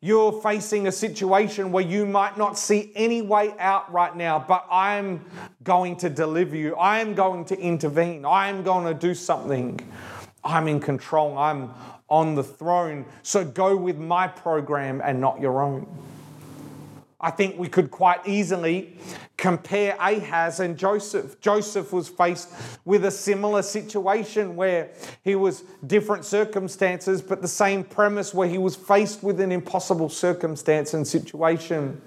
You're 0.00 0.40
facing 0.42 0.86
a 0.86 0.92
situation 0.92 1.72
where 1.72 1.82
you 1.82 2.06
might 2.06 2.38
not 2.38 2.56
see 2.56 2.92
any 2.94 3.20
way 3.20 3.52
out 3.58 3.90
right 3.92 4.14
now, 4.14 4.38
but 4.38 4.64
I'm 4.70 5.24
going 5.64 5.96
to 5.96 6.08
deliver 6.08 6.54
you. 6.54 6.76
I 6.76 7.00
am 7.00 7.14
going 7.14 7.44
to 7.46 7.58
intervene. 7.58 8.24
I 8.24 8.48
am 8.48 8.62
going 8.62 8.84
to 8.86 8.94
do 8.94 9.12
something. 9.12 9.80
I'm 10.44 10.68
in 10.68 10.78
control. 10.78 11.36
I'm 11.36 11.70
on 12.08 12.36
the 12.36 12.44
throne. 12.44 13.06
So 13.24 13.44
go 13.44 13.76
with 13.76 13.98
my 13.98 14.28
program 14.28 15.00
and 15.04 15.20
not 15.20 15.40
your 15.40 15.62
own. 15.62 15.88
I 17.20 17.32
think 17.32 17.58
we 17.58 17.68
could 17.68 17.90
quite 17.90 18.28
easily 18.28 18.96
compare 19.36 19.96
Ahaz 19.98 20.60
and 20.60 20.76
Joseph. 20.78 21.40
Joseph 21.40 21.92
was 21.92 22.08
faced 22.08 22.48
with 22.84 23.04
a 23.04 23.10
similar 23.10 23.62
situation 23.62 24.54
where 24.54 24.90
he 25.24 25.34
was 25.34 25.64
different 25.84 26.24
circumstances, 26.24 27.20
but 27.20 27.42
the 27.42 27.48
same 27.48 27.82
premise 27.82 28.32
where 28.32 28.48
he 28.48 28.58
was 28.58 28.76
faced 28.76 29.24
with 29.24 29.40
an 29.40 29.50
impossible 29.50 30.08
circumstance 30.08 30.94
and 30.94 31.06
situation. 31.06 32.00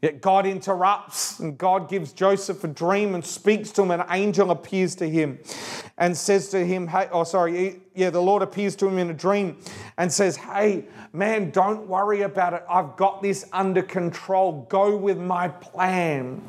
Yet 0.00 0.22
God 0.22 0.46
interrupts 0.46 1.40
and 1.40 1.58
God 1.58 1.90
gives 1.90 2.14
Joseph 2.14 2.64
a 2.64 2.68
dream 2.68 3.14
and 3.14 3.22
speaks 3.22 3.70
to 3.72 3.82
him. 3.82 3.90
An 3.90 4.04
angel 4.08 4.50
appears 4.50 4.94
to 4.96 5.08
him 5.08 5.38
and 5.98 6.16
says 6.16 6.48
to 6.50 6.64
him, 6.64 6.86
Hey, 6.86 7.08
oh, 7.12 7.24
sorry, 7.24 7.82
yeah, 7.94 8.08
the 8.08 8.22
Lord 8.22 8.42
appears 8.42 8.74
to 8.76 8.88
him 8.88 8.96
in 8.96 9.10
a 9.10 9.14
dream 9.14 9.58
and 10.00 10.10
says, 10.10 10.34
Hey, 10.34 10.86
man, 11.12 11.50
don't 11.50 11.86
worry 11.86 12.22
about 12.22 12.54
it. 12.54 12.64
I've 12.70 12.96
got 12.96 13.20
this 13.20 13.44
under 13.52 13.82
control. 13.82 14.66
Go 14.70 14.96
with 14.96 15.18
my 15.18 15.48
plan. 15.48 16.40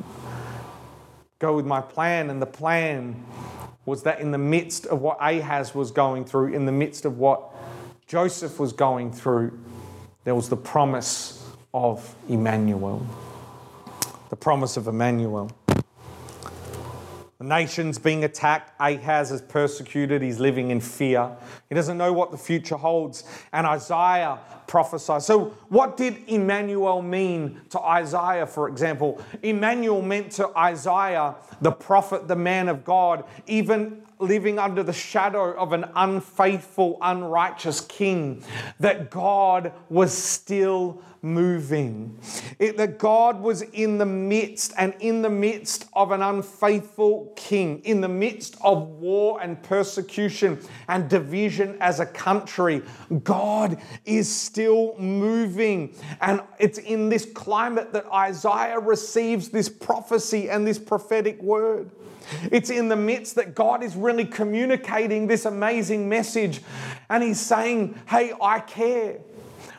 Go 1.39 1.57
with 1.57 1.65
my 1.65 1.81
plan. 1.81 2.29
And 2.29 2.41
the 2.41 2.45
plan 2.45 3.25
was 3.85 4.03
that 4.03 4.21
in 4.21 4.31
the 4.31 4.37
midst 4.37 4.85
of 4.85 5.01
what 5.01 5.17
Ahaz 5.19 5.75
was 5.75 5.91
going 5.91 6.23
through, 6.23 6.53
in 6.53 6.65
the 6.65 6.71
midst 6.71 7.03
of 7.03 7.17
what 7.17 7.53
Joseph 8.07 8.57
was 8.57 8.71
going 8.71 9.11
through, 9.11 9.59
there 10.23 10.33
was 10.33 10.47
the 10.47 10.55
promise 10.55 11.45
of 11.73 12.15
Emmanuel 12.29 13.05
the 14.31 14.37
promise 14.37 14.77
of 14.77 14.87
Emmanuel. 14.87 15.51
The 17.41 17.47
nation's 17.47 17.97
being 17.97 18.23
attacked. 18.23 18.71
Ahaz 18.79 19.31
is 19.31 19.41
persecuted. 19.41 20.21
He's 20.21 20.39
living 20.39 20.69
in 20.69 20.79
fear. 20.79 21.35
He 21.69 21.73
doesn't 21.73 21.97
know 21.97 22.13
what 22.13 22.29
the 22.29 22.37
future 22.37 22.77
holds. 22.77 23.23
And 23.51 23.65
Isaiah 23.65 24.37
prophesies. 24.67 25.25
So, 25.25 25.45
what 25.69 25.97
did 25.97 26.17
Emmanuel 26.27 27.01
mean 27.01 27.59
to 27.71 27.79
Isaiah, 27.79 28.45
for 28.45 28.69
example? 28.69 29.19
Emmanuel 29.41 30.03
meant 30.03 30.33
to 30.33 30.55
Isaiah, 30.55 31.33
the 31.61 31.71
prophet, 31.71 32.27
the 32.27 32.35
man 32.35 32.69
of 32.69 32.85
God, 32.85 33.23
even 33.47 34.03
living 34.19 34.59
under 34.59 34.83
the 34.83 34.93
shadow 34.93 35.53
of 35.57 35.73
an 35.73 35.85
unfaithful, 35.95 36.99
unrighteous 37.01 37.81
king, 37.81 38.43
that 38.79 39.09
God 39.09 39.73
was 39.89 40.15
still 40.15 41.01
moving. 41.21 42.17
It, 42.59 42.77
that 42.77 42.97
God 42.97 43.41
was 43.41 43.61
in 43.61 43.97
the 43.97 44.05
midst 44.05 44.73
and 44.77 44.93
in 44.99 45.21
the 45.21 45.29
midst 45.29 45.87
of 45.93 46.11
an 46.11 46.21
unfaithful 46.21 47.33
king, 47.35 47.81
in 47.83 48.01
the 48.01 48.09
midst 48.09 48.55
of 48.63 48.87
war 48.87 49.41
and 49.41 49.61
persecution 49.61 50.59
and 50.87 51.09
division 51.09 51.77
as 51.79 51.99
a 51.99 52.05
country. 52.05 52.81
God 53.23 53.81
is 54.05 54.33
still 54.33 54.95
moving. 54.97 55.95
And 56.21 56.41
it's 56.59 56.79
in 56.79 57.09
this 57.09 57.25
climate 57.25 57.93
that 57.93 58.05
Isaiah 58.11 58.79
receives 58.79 59.49
this 59.49 59.69
prophecy 59.69 60.49
and 60.49 60.65
this 60.65 60.79
prophetic 60.79 61.41
word. 61.41 61.91
It's 62.51 62.69
in 62.69 62.87
the 62.87 62.95
midst 62.95 63.35
that 63.35 63.55
God 63.55 63.83
is 63.83 63.95
really 63.95 64.25
communicating 64.25 65.27
this 65.27 65.45
amazing 65.45 66.07
message. 66.07 66.61
And 67.09 67.23
He's 67.23 67.39
saying, 67.39 67.99
Hey, 68.07 68.33
I 68.41 68.59
care. 68.59 69.19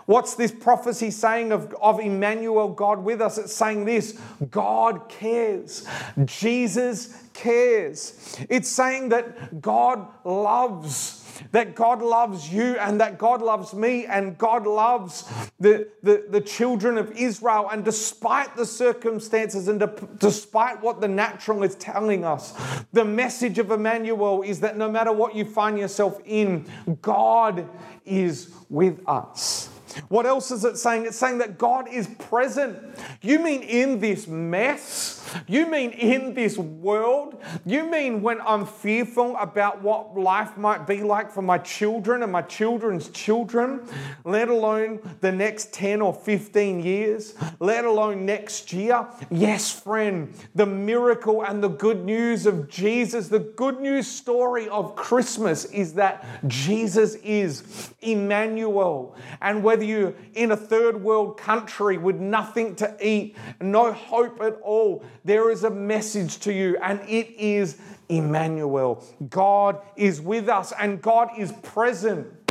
What's 0.07 0.35
this 0.35 0.53
prophecy 0.53 1.11
saying 1.11 1.53
of, 1.53 1.75
of 1.81 2.01
Emmanuel, 2.01 2.69
God 2.69 3.05
with 3.05 3.21
us? 3.21 3.38
It's 3.38 3.55
saying 3.55 3.85
this 3.85 4.19
God 4.51 5.09
cares. 5.09 5.87
Jesus 6.25 7.17
cares. 7.33 8.37
It's 8.49 8.69
saying 8.69 9.11
that 9.11 9.61
God 9.61 10.07
loves 10.25 11.23
that 11.51 11.75
God 11.75 12.03
loves 12.03 12.53
you 12.53 12.77
and 12.79 13.01
that 13.01 13.19
God 13.19 13.43
loves 13.43 13.75
me 13.75 14.07
and 14.07 14.37
God 14.38 14.67
loves 14.67 15.25
the, 15.59 15.88
the, 16.03 16.27
the 16.29 16.41
children 16.41 16.99
of 16.99 17.11
Israel. 17.12 17.69
And 17.71 17.85
despite 17.85 18.57
the 18.57 18.67
circumstances 18.67 19.69
and 19.69 19.81
de- 19.81 20.09
despite 20.19 20.83
what 20.83 21.01
the 21.01 21.09
natural 21.09 21.62
is 21.62 21.75
telling 21.77 22.25
us, 22.25 22.55
the 22.93 23.05
message 23.05 23.59
of 23.59 23.71
Emmanuel 23.71 24.43
is 24.43 24.61
that 24.61 24.77
no 24.77 24.91
matter 24.91 25.12
what 25.12 25.35
you 25.35 25.45
find 25.45 25.79
yourself 25.79 26.21
in, 26.25 26.67
God 27.01 27.69
is 28.05 28.51
with 28.69 29.03
us. 29.07 29.62
What 30.09 30.27
else 30.27 30.51
is 30.51 30.65
it 30.65 30.77
saying? 30.79 31.07
It's 31.07 31.17
saying 31.17 31.39
that 31.39 31.59
God 31.59 31.89
is 31.89 32.07
present. 32.07 32.79
You 33.21 33.39
mean 33.39 33.63
in 33.63 34.01
this 34.01 34.27
mess? 34.27 35.22
You 35.47 35.66
mean 35.66 35.90
in 35.92 36.35
this 36.35 36.59
world? 36.59 37.42
You 37.64 37.90
mean 37.90 38.23
when 38.23 38.40
I'm 38.40 38.66
fearful 38.66 39.37
about 39.37 39.83
what 39.83 40.18
life 40.18 40.57
might 40.57 40.87
be 40.87 41.03
like 41.03 41.31
for 41.31 41.42
my 41.42 41.59
children 41.59 42.23
and 42.23 42.33
my 42.33 42.42
children's 42.42 43.09
children, 43.11 43.87
let 44.25 44.49
alone 44.49 45.01
the 45.21 45.33
next 45.33 45.73
10 45.73 46.01
or 46.01 46.12
15 46.12 46.81
years, 46.81 47.35
let 47.61 47.85
alone 47.85 48.27
next 48.27 48.73
year? 48.73 49.07
Yes, 49.31 49.71
friend, 49.71 50.35
the 50.55 50.66
miracle 50.66 51.42
and 51.42 51.62
the 51.62 51.68
good 51.68 52.05
news 52.05 52.47
of 52.47 52.68
Jesus, 52.68 53.29
the 53.29 53.38
good 53.38 53.81
news 53.81 54.07
story 54.07 54.68
of 54.68 54.97
Christmas 54.97 55.64
is 55.66 55.95
that 55.95 56.25
Jesus 56.47 57.14
is 57.16 57.92
Emmanuel. 58.01 59.16
And 59.40 59.62
whether 59.62 59.85
you're 59.85 60.14
in 60.35 60.53
a 60.53 60.57
third 60.57 61.03
world 61.03 61.37
country 61.37 61.99
with 61.99 62.16
nothing 62.16 62.75
to 62.77 62.97
eat, 63.01 63.37
no 63.61 63.92
hope 63.92 64.40
at 64.40 64.59
all, 64.62 65.05
there 65.25 65.51
is 65.51 65.65
a 65.65 65.71
message 65.71 66.39
to 66.41 66.53
you, 66.53 66.77
and 66.83 67.01
it 67.09 67.31
is 67.39 67.79
Emmanuel. 68.09 69.05
God 69.31 69.81
is 69.97 70.21
with 70.21 70.49
us, 70.49 70.73
and 70.79 71.01
God 71.01 71.31
is 71.39 71.53
present. 71.63 72.42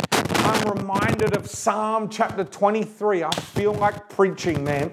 I'm 0.51 0.77
reminded 0.79 1.33
of 1.37 1.49
Psalm 1.49 2.09
chapter 2.09 2.43
23. 2.43 3.23
I 3.23 3.31
feel 3.31 3.73
like 3.73 4.09
preaching, 4.09 4.65
man. 4.65 4.91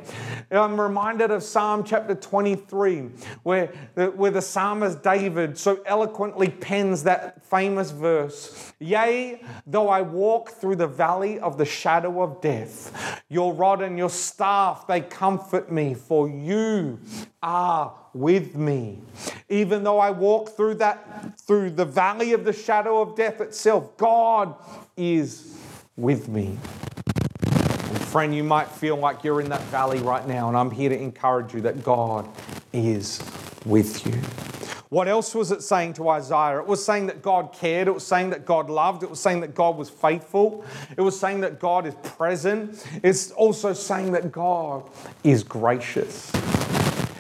I'm 0.53 0.81
reminded 0.81 1.33
of 1.33 1.43
Psalm 1.43 1.83
chapter 1.83 2.15
23, 2.15 3.11
where, 3.43 3.67
where 3.97 4.31
the 4.31 4.41
psalmist 4.41 5.03
David 5.03 5.59
so 5.59 5.81
eloquently 5.85 6.49
pens 6.49 7.03
that 7.03 7.45
famous 7.45 7.91
verse 7.91 8.73
Yea, 8.81 9.43
though 9.67 9.89
I 9.89 10.03
walk 10.03 10.51
through 10.51 10.77
the 10.77 10.87
valley 10.87 11.41
of 11.41 11.59
the 11.59 11.65
shadow 11.65 12.23
of 12.23 12.41
death, 12.41 13.25
your 13.29 13.53
rod 13.53 13.83
and 13.83 13.99
your 13.99 14.11
staff, 14.11 14.87
they 14.87 15.01
comfort 15.01 15.73
me, 15.73 15.95
for 15.95 16.29
you 16.29 17.01
are 17.43 17.93
with 18.15 18.55
me. 18.55 19.01
Even 19.49 19.83
though 19.83 19.99
I 19.99 20.13
walk 20.13 20.51
through 20.51 20.75
that 20.75 21.41
through 21.41 21.71
the 21.71 21.85
valley 21.85 22.33
of 22.33 22.45
the 22.45 22.53
shadow 22.53 23.01
of 23.01 23.17
death 23.17 23.41
itself, 23.41 23.97
God 23.97 24.55
is 24.99 25.57
with 25.97 26.29
me. 26.29 26.59
And 27.47 27.99
friend, 27.99 28.35
you 28.35 28.45
might 28.45 28.69
feel 28.69 28.97
like 28.97 29.25
you're 29.25 29.41
in 29.41 29.49
that 29.49 29.63
valley 29.63 30.01
right 30.01 30.27
now, 30.27 30.49
and 30.49 30.57
I'm 30.57 30.71
here 30.71 30.91
to 30.91 30.99
encourage 31.01 31.55
you 31.55 31.61
that 31.63 31.83
God 31.83 32.29
is 32.73 33.23
with 33.65 34.07
you. 34.07 34.21
What 34.91 35.07
else 35.07 35.35
was 35.35 35.53
it 35.53 35.63
saying 35.63 35.95
to 35.95 36.09
Isaiah? 36.09 36.61
It 36.61 36.67
was 36.67 36.83
saying 36.83 37.07
that 37.09 37.21
God 37.21 37.53
cared. 37.53 37.89
It 37.89 37.95
was 37.95 38.07
saying 38.07 38.31
that 38.31 38.47
God 38.47 38.71
loved. 38.71 39.03
It 39.03 39.11
was 39.11 39.21
saying 39.21 39.41
that 39.41 39.55
God 39.55 39.77
was 39.77 39.91
faithful. 39.91 40.65
It 40.97 41.03
was 41.03 41.19
saying 41.19 41.43
that 41.43 41.61
God 41.61 41.87
is 41.87 41.95
present. 41.95 42.87
It's 43.03 43.31
also 43.33 43.75
saying 43.75 44.13
that 44.13 44.33
God 44.33 44.89
is 45.25 45.43
gracious. 45.43 46.33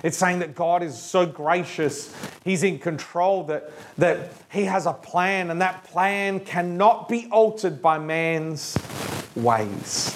It's 0.02 0.16
saying 0.16 0.38
that 0.40 0.54
God 0.54 0.82
is 0.82 0.96
so 0.96 1.26
gracious, 1.26 2.14
He's 2.44 2.62
in 2.62 2.78
control, 2.78 3.44
that, 3.44 3.70
that 3.98 4.32
He 4.50 4.64
has 4.64 4.86
a 4.86 4.92
plan, 4.92 5.50
and 5.50 5.60
that 5.60 5.84
plan 5.84 6.40
cannot 6.40 7.08
be 7.08 7.28
altered 7.30 7.82
by 7.82 7.98
man's 7.98 8.76
ways. 9.34 10.14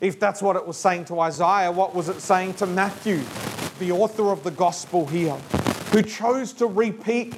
If 0.00 0.20
that's 0.20 0.42
what 0.42 0.56
it 0.56 0.66
was 0.66 0.76
saying 0.76 1.06
to 1.06 1.20
Isaiah, 1.20 1.72
what 1.72 1.94
was 1.94 2.08
it 2.08 2.20
saying 2.20 2.54
to 2.54 2.66
Matthew, 2.66 3.22
the 3.78 3.92
author 3.92 4.30
of 4.30 4.44
the 4.44 4.50
gospel 4.50 5.06
here, 5.06 5.36
who 5.90 6.02
chose 6.02 6.52
to 6.54 6.66
repeat 6.66 7.34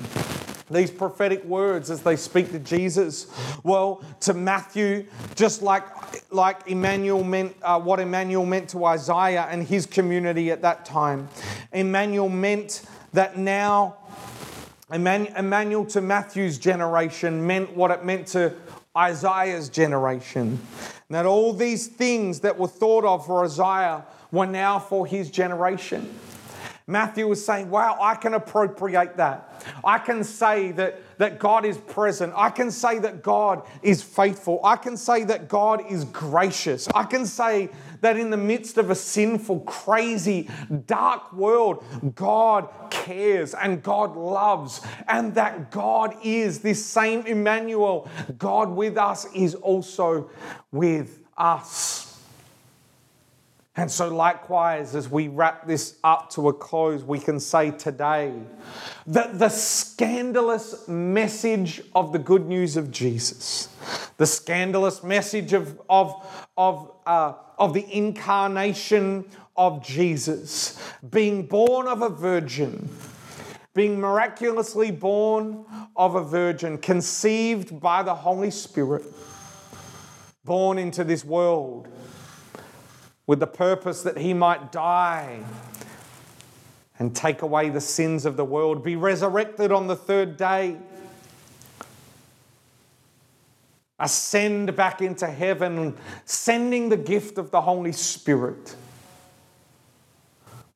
these 0.71 0.91
prophetic 0.91 1.45
words 1.45 1.91
as 1.91 2.03
they 2.03 2.17
speak 2.17 2.51
to 2.53 2.59
Jesus? 2.59 3.27
Well, 3.63 4.03
to 4.21 4.35
Matthew, 4.35 5.07
just 5.35 5.63
like, 5.63 5.85
like 6.33 6.67
Emmanuel 6.67 7.25
meant, 7.25 7.57
uh, 7.63 7.81
what 7.81 8.01
Emmanuel 8.01 8.47
meant 8.47 8.71
to 8.71 8.85
Isaiah 8.85 9.47
and 9.51 9.67
his 9.67 9.87
community 9.87 10.51
at 10.51 10.63
that 10.63 10.85
time, 10.85 11.29
Emmanuel 11.73 12.29
meant 12.29 12.83
that 13.13 13.39
now, 13.39 13.97
Emmanuel 14.91 15.85
to 15.87 16.01
Matthew's 16.01 16.59
generation 16.59 17.47
meant 17.47 17.77
what 17.77 17.91
it 17.91 18.05
meant 18.05 18.27
to 18.29 18.55
Isaiah's 18.97 19.69
generation. 19.69 20.59
That 21.11 21.27
all 21.27 21.53
these 21.53 21.87
things 21.87 22.41
that 22.41 22.59
were 22.59 22.69
thought 22.69 23.05
of 23.05 23.27
for 23.27 23.45
Isaiah 23.45 24.05
were 24.31 24.47
now 24.47 24.79
for 24.79 25.07
his 25.07 25.31
generation. 25.31 26.15
Matthew 26.89 27.29
was 27.29 27.45
saying, 27.45 27.69
Wow, 27.69 27.99
I 28.01 28.15
can 28.15 28.33
appropriate 28.33 29.19
that. 29.19 29.63
I 29.85 29.99
can 29.99 30.25
say 30.25 30.73
that, 30.73 31.19
that 31.19 31.39
God 31.39 31.67
is 31.67 31.77
present. 31.77 32.33
I 32.35 32.49
can 32.49 32.71
say 32.71 32.99
that 33.01 33.23
God 33.23 33.63
is 33.83 34.03
faithful. 34.03 34.59
I 34.65 34.77
can 34.77 34.97
say 34.97 35.25
that 35.25 35.49
God 35.49 35.83
is 35.91 36.05
gracious. 36.05 36.89
I 36.95 37.05
can 37.05 37.27
say 37.27 37.69
that 38.01 38.17
in 38.17 38.31
the 38.31 38.39
midst 38.39 38.79
of 38.79 38.89
a 38.89 38.95
sinful, 38.95 39.61
crazy, 39.61 40.49
dark 40.87 41.31
world, 41.35 41.85
God 42.15 42.71
cares 42.89 43.53
and 43.53 43.83
God 43.83 44.17
loves, 44.17 44.81
and 45.09 45.35
that 45.35 45.71
God 45.71 46.17
is 46.25 46.61
this 46.61 46.85
same 46.85 47.27
Emmanuel. 47.27 48.09
God 48.39 48.71
with 48.71 48.97
us 48.97 49.27
is 49.35 49.55
also 49.55 50.31
with 50.73 51.21
us. 51.37 52.08
And 53.79 53.89
so, 53.89 54.09
likewise, 54.09 54.97
as 54.97 55.09
we 55.09 55.29
wrap 55.29 55.65
this 55.65 55.99
up 56.03 56.31
to 56.31 56.49
a 56.49 56.53
close, 56.53 57.05
we 57.05 57.21
can 57.21 57.39
say 57.39 57.71
today 57.71 58.35
that 59.07 59.39
the 59.39 59.49
scandalous 59.49 60.89
message 60.89 61.81
of 61.95 62.13
the 62.13 62.19
good 62.19 62.49
news 62.49 62.77
of 62.77 62.91
Jesus, 62.91 63.69
the 64.17 64.27
scandalous 64.27 65.05
message 65.05 65.53
of, 65.53 65.81
of, 65.89 66.27
of, 66.57 66.91
uh, 67.07 67.35
of 67.57 67.73
the 67.73 67.87
incarnation 67.97 69.25
of 69.57 69.87
Jesus, 69.87 70.77
being 71.09 71.47
born 71.47 71.87
of 71.87 72.03
a 72.03 72.09
virgin, 72.09 72.89
being 73.75 74.01
miraculously 74.01 74.91
born 74.91 75.65
of 75.95 76.17
a 76.17 76.25
virgin, 76.25 76.79
conceived 76.79 77.79
by 77.79 78.03
the 78.03 78.17
Holy 78.17 78.51
Spirit, 78.51 79.05
born 80.45 80.79
into 80.79 81.05
this 81.05 81.25
world 81.25 81.87
with 83.29 83.41
the 83.41 83.47
purpose 83.47 84.03
that 84.03 84.17
he 84.17 84.33
might 84.33 84.73
die 84.73 85.39
and 86.99 87.15
take 87.15 87.43
away 87.43 87.69
the 87.69 87.81
sins 87.81 88.25
of 88.25 88.37
the 88.37 88.45
world, 88.45 88.83
be 88.83 88.97
resurrected 88.97 89.71
on 89.71 89.87
the 89.87 89.95
third 89.95 90.39
day, 90.39 90.77
ascend 94.01 94.75
back 94.75 95.03
into 95.03 95.27
heaven, 95.27 95.95
sending 96.25 96.89
the 96.89 96.97
gift 96.97 97.37
of 97.37 97.51
the 97.51 97.61
Holy 97.61 97.93
Spirit. 97.93 98.75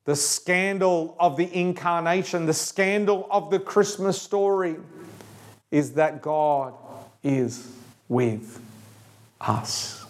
The 0.05 0.15
scandal 0.15 1.15
of 1.19 1.37
the 1.37 1.51
incarnation, 1.57 2.45
the 2.45 2.53
scandal 2.53 3.27
of 3.31 3.49
the 3.49 3.59
Christmas 3.59 4.21
story 4.21 4.75
is 5.71 5.93
that 5.93 6.21
God 6.21 6.75
is 7.23 7.75
with 8.07 8.61
us 9.41 10.02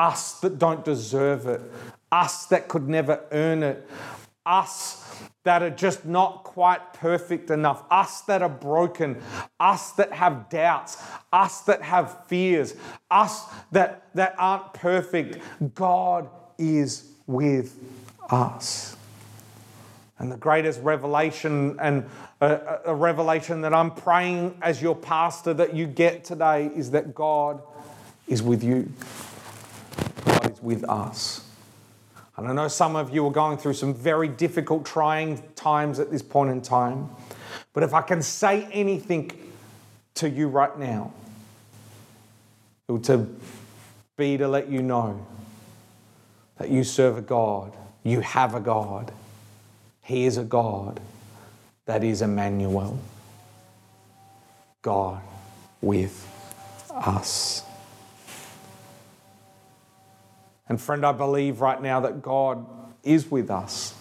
us 0.00 0.40
that 0.40 0.58
don't 0.58 0.82
deserve 0.82 1.46
it, 1.46 1.60
us 2.10 2.46
that 2.46 2.68
could 2.68 2.88
never 2.88 3.22
earn 3.32 3.62
it, 3.62 3.86
us 4.46 5.20
that 5.44 5.62
are 5.62 5.70
just 5.70 6.06
not 6.06 6.42
quite 6.42 6.94
perfect 6.94 7.50
enough, 7.50 7.84
us 7.90 8.22
that 8.22 8.40
are 8.40 8.48
broken, 8.48 9.20
us 9.58 9.92
that 9.92 10.10
have 10.12 10.48
doubts, 10.48 10.96
us 11.34 11.60
that 11.62 11.82
have 11.82 12.26
fears, 12.26 12.74
us 13.10 13.44
that, 13.72 14.06
that 14.14 14.34
aren't 14.38 14.72
perfect. 14.72 15.38
God 15.74 16.30
is 16.56 17.12
with 17.26 17.78
us. 18.30 18.96
And 20.18 20.32
the 20.32 20.38
greatest 20.38 20.80
revelation 20.82 21.76
and 21.78 22.06
a, 22.40 22.78
a, 22.86 22.94
revelation 22.94 23.60
that 23.62 23.74
I'm 23.74 23.90
praying 23.90 24.56
as 24.62 24.80
your 24.80 24.94
pastor 24.94 25.52
that 25.54 25.74
you 25.74 25.86
get 25.86 26.24
today 26.24 26.70
is 26.74 26.90
that 26.92 27.14
God 27.14 27.62
is 28.26 28.42
with 28.42 28.62
you 28.62 28.90
with 30.62 30.88
us. 30.88 31.46
And 32.36 32.48
I 32.48 32.52
know 32.52 32.68
some 32.68 32.96
of 32.96 33.14
you 33.14 33.26
are 33.26 33.30
going 33.30 33.58
through 33.58 33.74
some 33.74 33.92
very 33.92 34.28
difficult, 34.28 34.86
trying 34.86 35.42
times 35.56 35.98
at 35.98 36.10
this 36.10 36.22
point 36.22 36.50
in 36.50 36.62
time. 36.62 37.10
But 37.72 37.82
if 37.82 37.92
I 37.92 38.02
can 38.02 38.22
say 38.22 38.66
anything 38.72 39.30
to 40.14 40.28
you 40.28 40.48
right 40.48 40.76
now, 40.78 41.12
it 42.88 42.92
would 42.92 43.04
to 43.04 43.26
be 44.16 44.36
to 44.38 44.48
let 44.48 44.68
you 44.68 44.82
know 44.82 45.26
that 46.58 46.70
you 46.70 46.84
serve 46.84 47.18
a 47.18 47.22
God, 47.22 47.72
you 48.02 48.20
have 48.20 48.54
a 48.54 48.60
God. 48.60 49.12
He 50.02 50.24
is 50.24 50.38
a 50.38 50.44
God 50.44 51.00
that 51.86 52.02
is 52.02 52.22
Emmanuel, 52.22 52.98
God 54.82 55.22
with 55.80 56.26
us. 56.90 57.64
And 60.70 60.80
friend, 60.80 61.04
I 61.04 61.10
believe 61.10 61.60
right 61.60 61.82
now 61.82 61.98
that 61.98 62.22
God 62.22 62.64
is 63.02 63.28
with 63.28 63.50
us. 63.50 63.92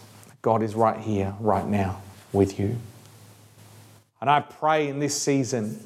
God 0.43 0.61
is 0.61 0.75
right 0.75 0.99
here, 0.99 1.33
right 1.39 1.65
now, 1.65 1.99
with 2.31 2.59
you. 2.59 2.77
And 4.21 4.29
I 4.29 4.41
pray 4.41 4.87
in 4.87 4.99
this 4.99 5.19
season, 5.19 5.83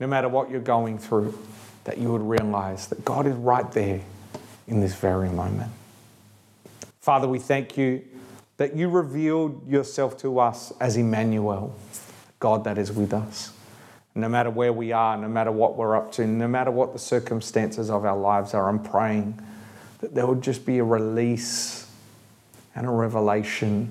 no 0.00 0.06
matter 0.06 0.26
what 0.26 0.50
you're 0.50 0.60
going 0.60 0.96
through, 0.96 1.38
that 1.84 1.98
you 1.98 2.10
would 2.10 2.22
realize 2.22 2.86
that 2.86 3.04
God 3.04 3.26
is 3.26 3.34
right 3.34 3.70
there 3.72 4.00
in 4.66 4.80
this 4.80 4.94
very 4.94 5.28
moment. 5.28 5.70
Father, 7.02 7.28
we 7.28 7.38
thank 7.38 7.76
you 7.76 8.02
that 8.56 8.74
you 8.74 8.88
revealed 8.88 9.68
yourself 9.68 10.16
to 10.18 10.38
us 10.38 10.72
as 10.80 10.96
Emmanuel, 10.96 11.76
God 12.38 12.64
that 12.64 12.78
is 12.78 12.90
with 12.90 13.12
us. 13.12 13.52
No 14.14 14.30
matter 14.30 14.48
where 14.48 14.72
we 14.72 14.92
are, 14.92 15.18
no 15.18 15.28
matter 15.28 15.52
what 15.52 15.76
we're 15.76 15.94
up 15.94 16.10
to, 16.12 16.26
no 16.26 16.48
matter 16.48 16.70
what 16.70 16.94
the 16.94 16.98
circumstances 16.98 17.90
of 17.90 18.06
our 18.06 18.16
lives 18.16 18.54
are, 18.54 18.70
I'm 18.70 18.82
praying 18.82 19.38
that 20.04 20.14
there 20.14 20.26
would 20.26 20.42
just 20.42 20.66
be 20.66 20.76
a 20.76 20.84
release 20.84 21.90
and 22.74 22.86
a 22.86 22.90
revelation 22.90 23.90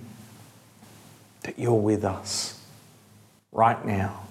that 1.41 1.57
you're 1.57 1.73
with 1.73 2.05
us 2.05 2.61
right 3.51 3.83
now, 3.83 4.27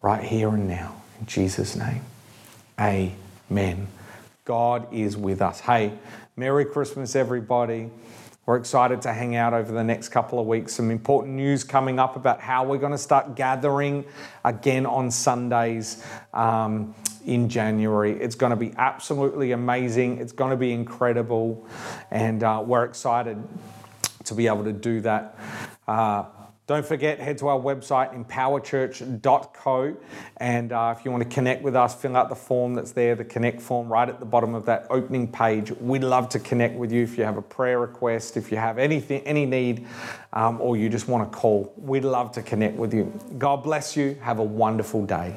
right 0.00 0.24
here 0.24 0.48
and 0.48 0.66
now, 0.66 1.00
in 1.20 1.26
Jesus' 1.26 1.76
name. 1.76 2.00
Amen. 2.80 3.86
God 4.44 4.92
is 4.92 5.16
with 5.16 5.40
us. 5.40 5.60
Hey, 5.60 5.92
Merry 6.36 6.64
Christmas, 6.64 7.14
everybody. 7.14 7.88
We're 8.44 8.56
excited 8.56 9.02
to 9.02 9.12
hang 9.12 9.36
out 9.36 9.54
over 9.54 9.70
the 9.70 9.84
next 9.84 10.08
couple 10.08 10.40
of 10.40 10.46
weeks. 10.46 10.74
Some 10.74 10.90
important 10.90 11.34
news 11.34 11.62
coming 11.62 11.98
up 11.98 12.16
about 12.16 12.40
how 12.40 12.64
we're 12.64 12.78
going 12.78 12.92
to 12.92 12.98
start 12.98 13.36
gathering 13.36 14.04
again 14.44 14.84
on 14.84 15.10
Sundays. 15.10 16.04
Um, 16.34 16.94
in 17.24 17.48
January. 17.48 18.12
It's 18.20 18.34
going 18.34 18.50
to 18.50 18.56
be 18.56 18.72
absolutely 18.76 19.52
amazing. 19.52 20.18
It's 20.18 20.32
going 20.32 20.50
to 20.50 20.56
be 20.56 20.72
incredible. 20.72 21.66
And 22.10 22.42
uh, 22.42 22.62
we're 22.66 22.84
excited 22.84 23.42
to 24.24 24.34
be 24.34 24.46
able 24.46 24.64
to 24.64 24.72
do 24.72 25.00
that. 25.02 25.38
Uh, 25.86 26.24
don't 26.68 26.86
forget, 26.86 27.18
head 27.18 27.38
to 27.38 27.48
our 27.48 27.58
website, 27.58 28.14
empowerchurch.co. 28.14 29.96
And 30.36 30.72
uh, 30.72 30.94
if 30.96 31.04
you 31.04 31.10
want 31.10 31.24
to 31.24 31.28
connect 31.28 31.62
with 31.62 31.74
us, 31.74 31.94
fill 31.94 32.16
out 32.16 32.28
the 32.28 32.36
form 32.36 32.74
that's 32.74 32.92
there, 32.92 33.16
the 33.16 33.24
connect 33.24 33.60
form 33.60 33.92
right 33.92 34.08
at 34.08 34.20
the 34.20 34.26
bottom 34.26 34.54
of 34.54 34.64
that 34.66 34.86
opening 34.88 35.26
page. 35.26 35.72
We'd 35.72 36.04
love 36.04 36.28
to 36.30 36.38
connect 36.38 36.76
with 36.76 36.92
you 36.92 37.02
if 37.02 37.18
you 37.18 37.24
have 37.24 37.36
a 37.36 37.42
prayer 37.42 37.80
request, 37.80 38.36
if 38.36 38.52
you 38.52 38.58
have 38.58 38.78
anything, 38.78 39.22
any 39.22 39.44
need, 39.44 39.86
um, 40.32 40.60
or 40.60 40.76
you 40.76 40.88
just 40.88 41.08
want 41.08 41.30
to 41.30 41.36
call. 41.36 41.72
We'd 41.76 42.04
love 42.04 42.30
to 42.32 42.42
connect 42.42 42.76
with 42.76 42.94
you. 42.94 43.12
God 43.38 43.64
bless 43.64 43.96
you. 43.96 44.16
Have 44.22 44.38
a 44.38 44.44
wonderful 44.44 45.04
day. 45.04 45.36